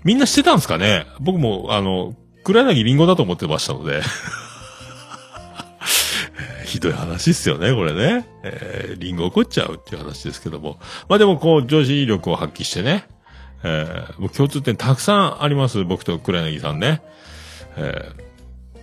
[0.04, 4.02] みんな知ってたんですかね僕も、あの、黒柳りんごだと思ってましたので。
[6.64, 8.26] ひどい話っすよね、これね。
[8.42, 10.78] えー、リンゴ怒っちゃうっていう話ですけども。
[11.08, 13.06] まあでもこう、女子力を発揮してね。
[13.64, 17.02] えー、もう共通点たくさんあります、僕と黒柳さんね。
[17.76, 18.10] え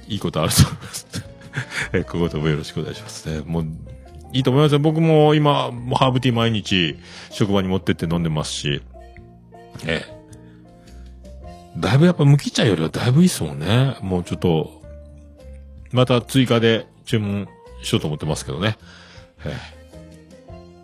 [0.08, 1.08] ー、いいことあると思います。
[1.94, 3.44] えー、今後ともよろしくお願いしますね。
[3.46, 3.66] もう、
[4.32, 4.80] いいと思いますよ。
[4.80, 6.98] 僕も今、もうハーブティー毎日、
[7.32, 8.82] 職場に持ってって飲んでますし。
[9.86, 13.98] えー、だいぶやっぱ無機茶よりはだいぶいいっすもんね。
[14.02, 14.82] もうちょっと、
[15.92, 17.48] また追加で注文
[17.82, 18.78] しようと思ってますけどね。
[19.46, 19.80] えー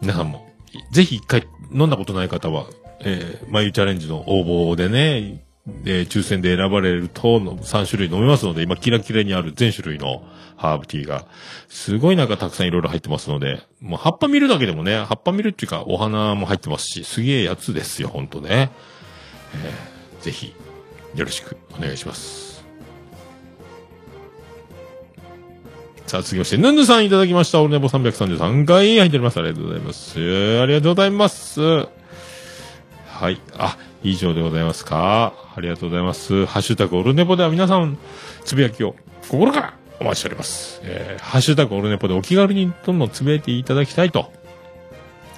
[0.01, 0.45] 皆さんも、
[0.91, 2.67] ぜひ一回飲んだことない方は、
[2.99, 5.43] えー、眉チャレンジの応募でね、
[5.85, 10.23] え抽選で選ばれるとの3種類飲めますので、今キラキラにある全種類の
[10.57, 11.25] ハーブティーが、
[11.69, 18.69] すごいなんかたくさんいろいろ入ってますので、もう葉っぱ見るだけでもね、葉っぱ見るっていうかお花も入ってますし、すげえやつですよ、ほんとね。
[19.55, 20.55] えーぜひ、
[21.13, 22.54] よろしくお願いします。
[26.07, 27.61] さあ、続きまして、ヌンヌさんいただきました。
[27.61, 29.39] オルネポ333回入っております。
[29.39, 30.19] ありがとうございます。
[30.61, 31.61] ありがとうございます。
[31.61, 33.41] はい。
[33.57, 35.33] あ、以上でございますか。
[35.55, 36.45] ありがとうございます。
[36.45, 37.97] ハッシュタグオルネポでは皆さん、
[38.43, 38.95] つぶやきを
[39.29, 40.79] 心からお待ちしております。
[40.83, 44.31] えー、ハッシュタグオルネポでお気軽にどんどんつぶやいていただきたいと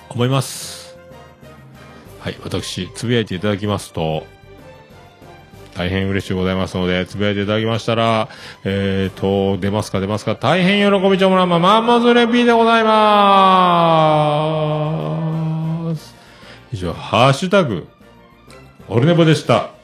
[0.10, 0.98] 思います。
[2.20, 2.36] はい。
[2.44, 4.26] 私、つぶやいていただきますと、
[5.78, 8.30] 大変嬉しいございますので、つぶやいていただきましたら、
[8.64, 16.16] えーと、出ますか出ますか大変喜びちょもらま、マンモズレピーでございまーす。
[16.74, 17.88] 以上、ハッシュタグ、
[18.88, 19.77] オルネボでした。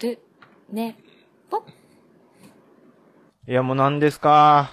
[0.00, 0.18] る、
[0.70, 0.96] ね、
[1.50, 1.64] ぽ。
[3.46, 4.72] いや、もう何ですか？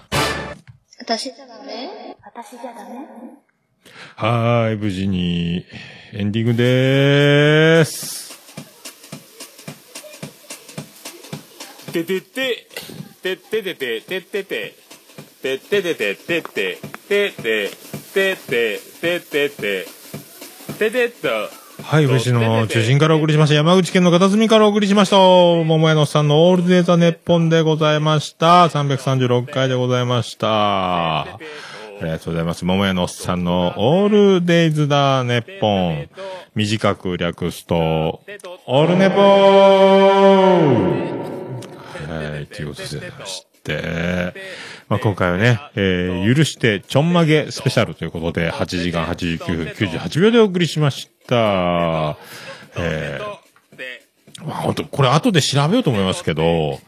[0.98, 2.16] 私じゃダメ？
[2.24, 3.06] 私じゃダメ？
[4.16, 5.66] はーい、無事に、
[6.12, 8.32] エンディングでーす。
[11.92, 12.68] ててて、
[13.22, 14.44] てっててて、てって。
[14.44, 14.74] て、
[15.42, 17.70] てっててて、てって、てって、
[18.14, 19.86] てって、てってて、
[20.78, 21.61] ててっと、
[21.92, 23.54] はい、武の中心からお送りしました。
[23.54, 25.18] 山口県の片隅からお送りしました。
[25.18, 28.66] 桃屋のおっさんのオールデータネッポンでございました。
[28.68, 31.20] 336回でございました。
[31.20, 31.38] あ
[32.00, 32.64] りがとうございます。
[32.64, 36.08] 桃屋のおっさんのオールデイズだネッポン。
[36.54, 39.20] 短く略すと、オールネポー
[42.08, 44.32] はい、ということでございまして、
[44.88, 52.16] まあ、今回はね、えー、許してちょんまげスペシャルということで、8時間89分98秒でお送りしました。
[52.76, 56.80] えー、まあ、本当これ後で調べようと思いますけど、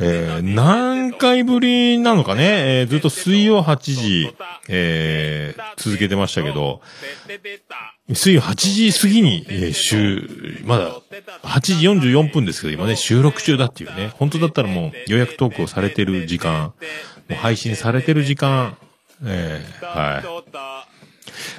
[0.00, 4.36] えー、何回ぶりなのかね、えー、ずっと水曜8時、
[4.68, 6.80] えー、続けてましたけど、
[8.12, 11.00] 水曜8時過ぎに、えー、週、まだ、
[11.42, 16.72] 8時44分ですけど、今ね、収録中だっていうね、本当だったらもう予約トークをされてる時間、も
[17.30, 18.76] う配信されてる時間、
[19.24, 20.83] えー、はい。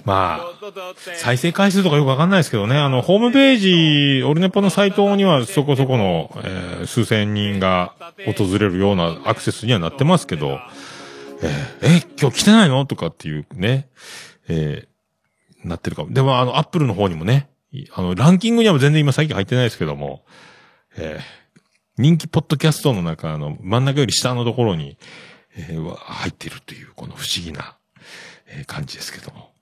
[0.05, 0.71] まあ、
[1.15, 7.95] 再生回数とかよくわかんないですけどね、あの、ホームページ、オルネポのサイトにはそこそこの、えー、数千人が
[8.25, 10.59] 訪れるようなアクセスにはなってますけど、
[11.41, 12.85] えー、え、今日来てないの？
[12.85, 13.89] とかっていうね、
[14.47, 16.13] えー、なってるかも。
[16.13, 17.49] でも、あの、アップルの方にもね、
[17.91, 20.23] あの、ランキングには全然今最近入ってないですけども、
[20.97, 21.21] えー、
[21.97, 24.99] 人気ポッドキャストの中、の、真ん中より下のところに、
[25.57, 27.75] えー、入ってるという、この不思議な、
[28.45, 29.54] えー、感じですけども。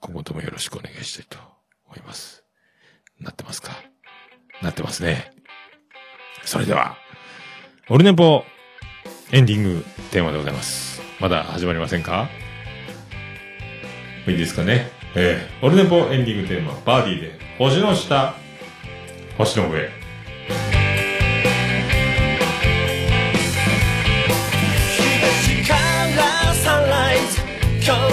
[0.00, 1.38] 今後ともよろしくお願いしたいと
[1.86, 2.44] 思います。
[3.20, 3.72] なってますか？
[4.62, 5.32] なってますね。
[6.44, 6.96] それでは、
[7.88, 8.44] オルネポ
[9.32, 11.00] エンディングテーマでございます。
[11.20, 12.28] まだ始まりませんか？
[14.26, 14.90] いいですかね？
[15.14, 18.34] えー、オルネポエンディングテーマ、バーディーで、星の下、
[19.36, 19.90] 星の上。
[27.84, 28.06] 今日の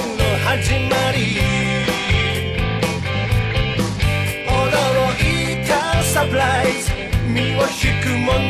[0.45, 1.48] 始まり
[7.29, 8.48] 身は引くもの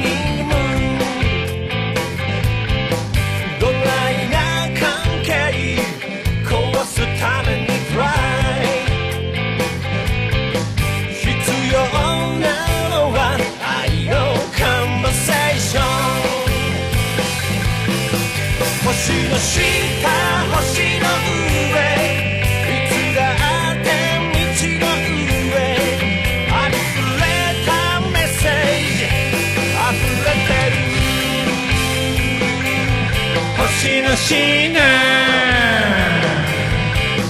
[34.30, 34.80] 星の下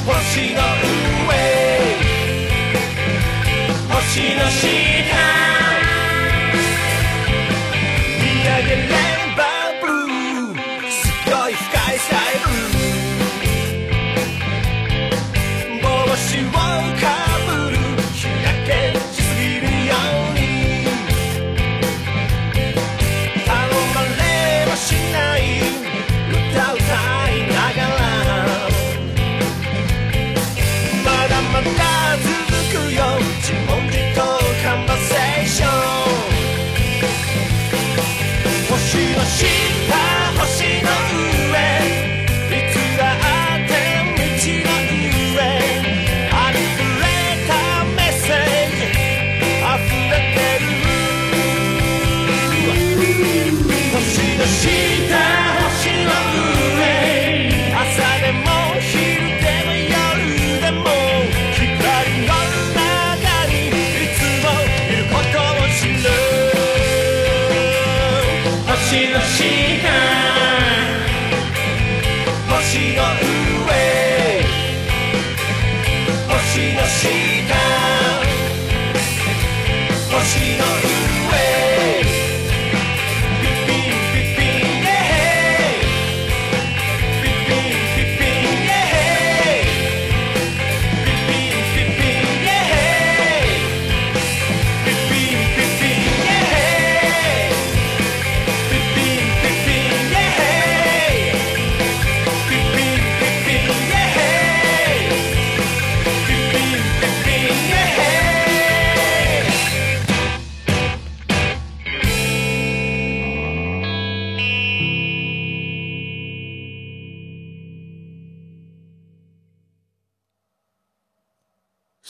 [0.06, 0.60] 星の
[1.30, 1.32] 上。
[3.88, 4.89] 星の下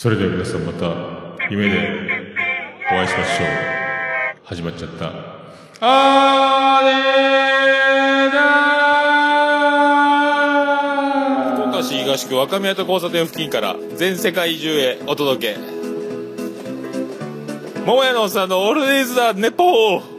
[0.02, 0.96] それでは皆さんまた
[1.50, 1.78] 夢で
[2.90, 3.48] お会いしましょう。
[4.46, 5.12] 始まっちゃった。
[5.82, 15.60] あーねーだー福岡市東区若宮と交差点付近から全世界中へお届け
[17.86, 20.19] 桃屋のおっさんのオールディーズだ、ネポー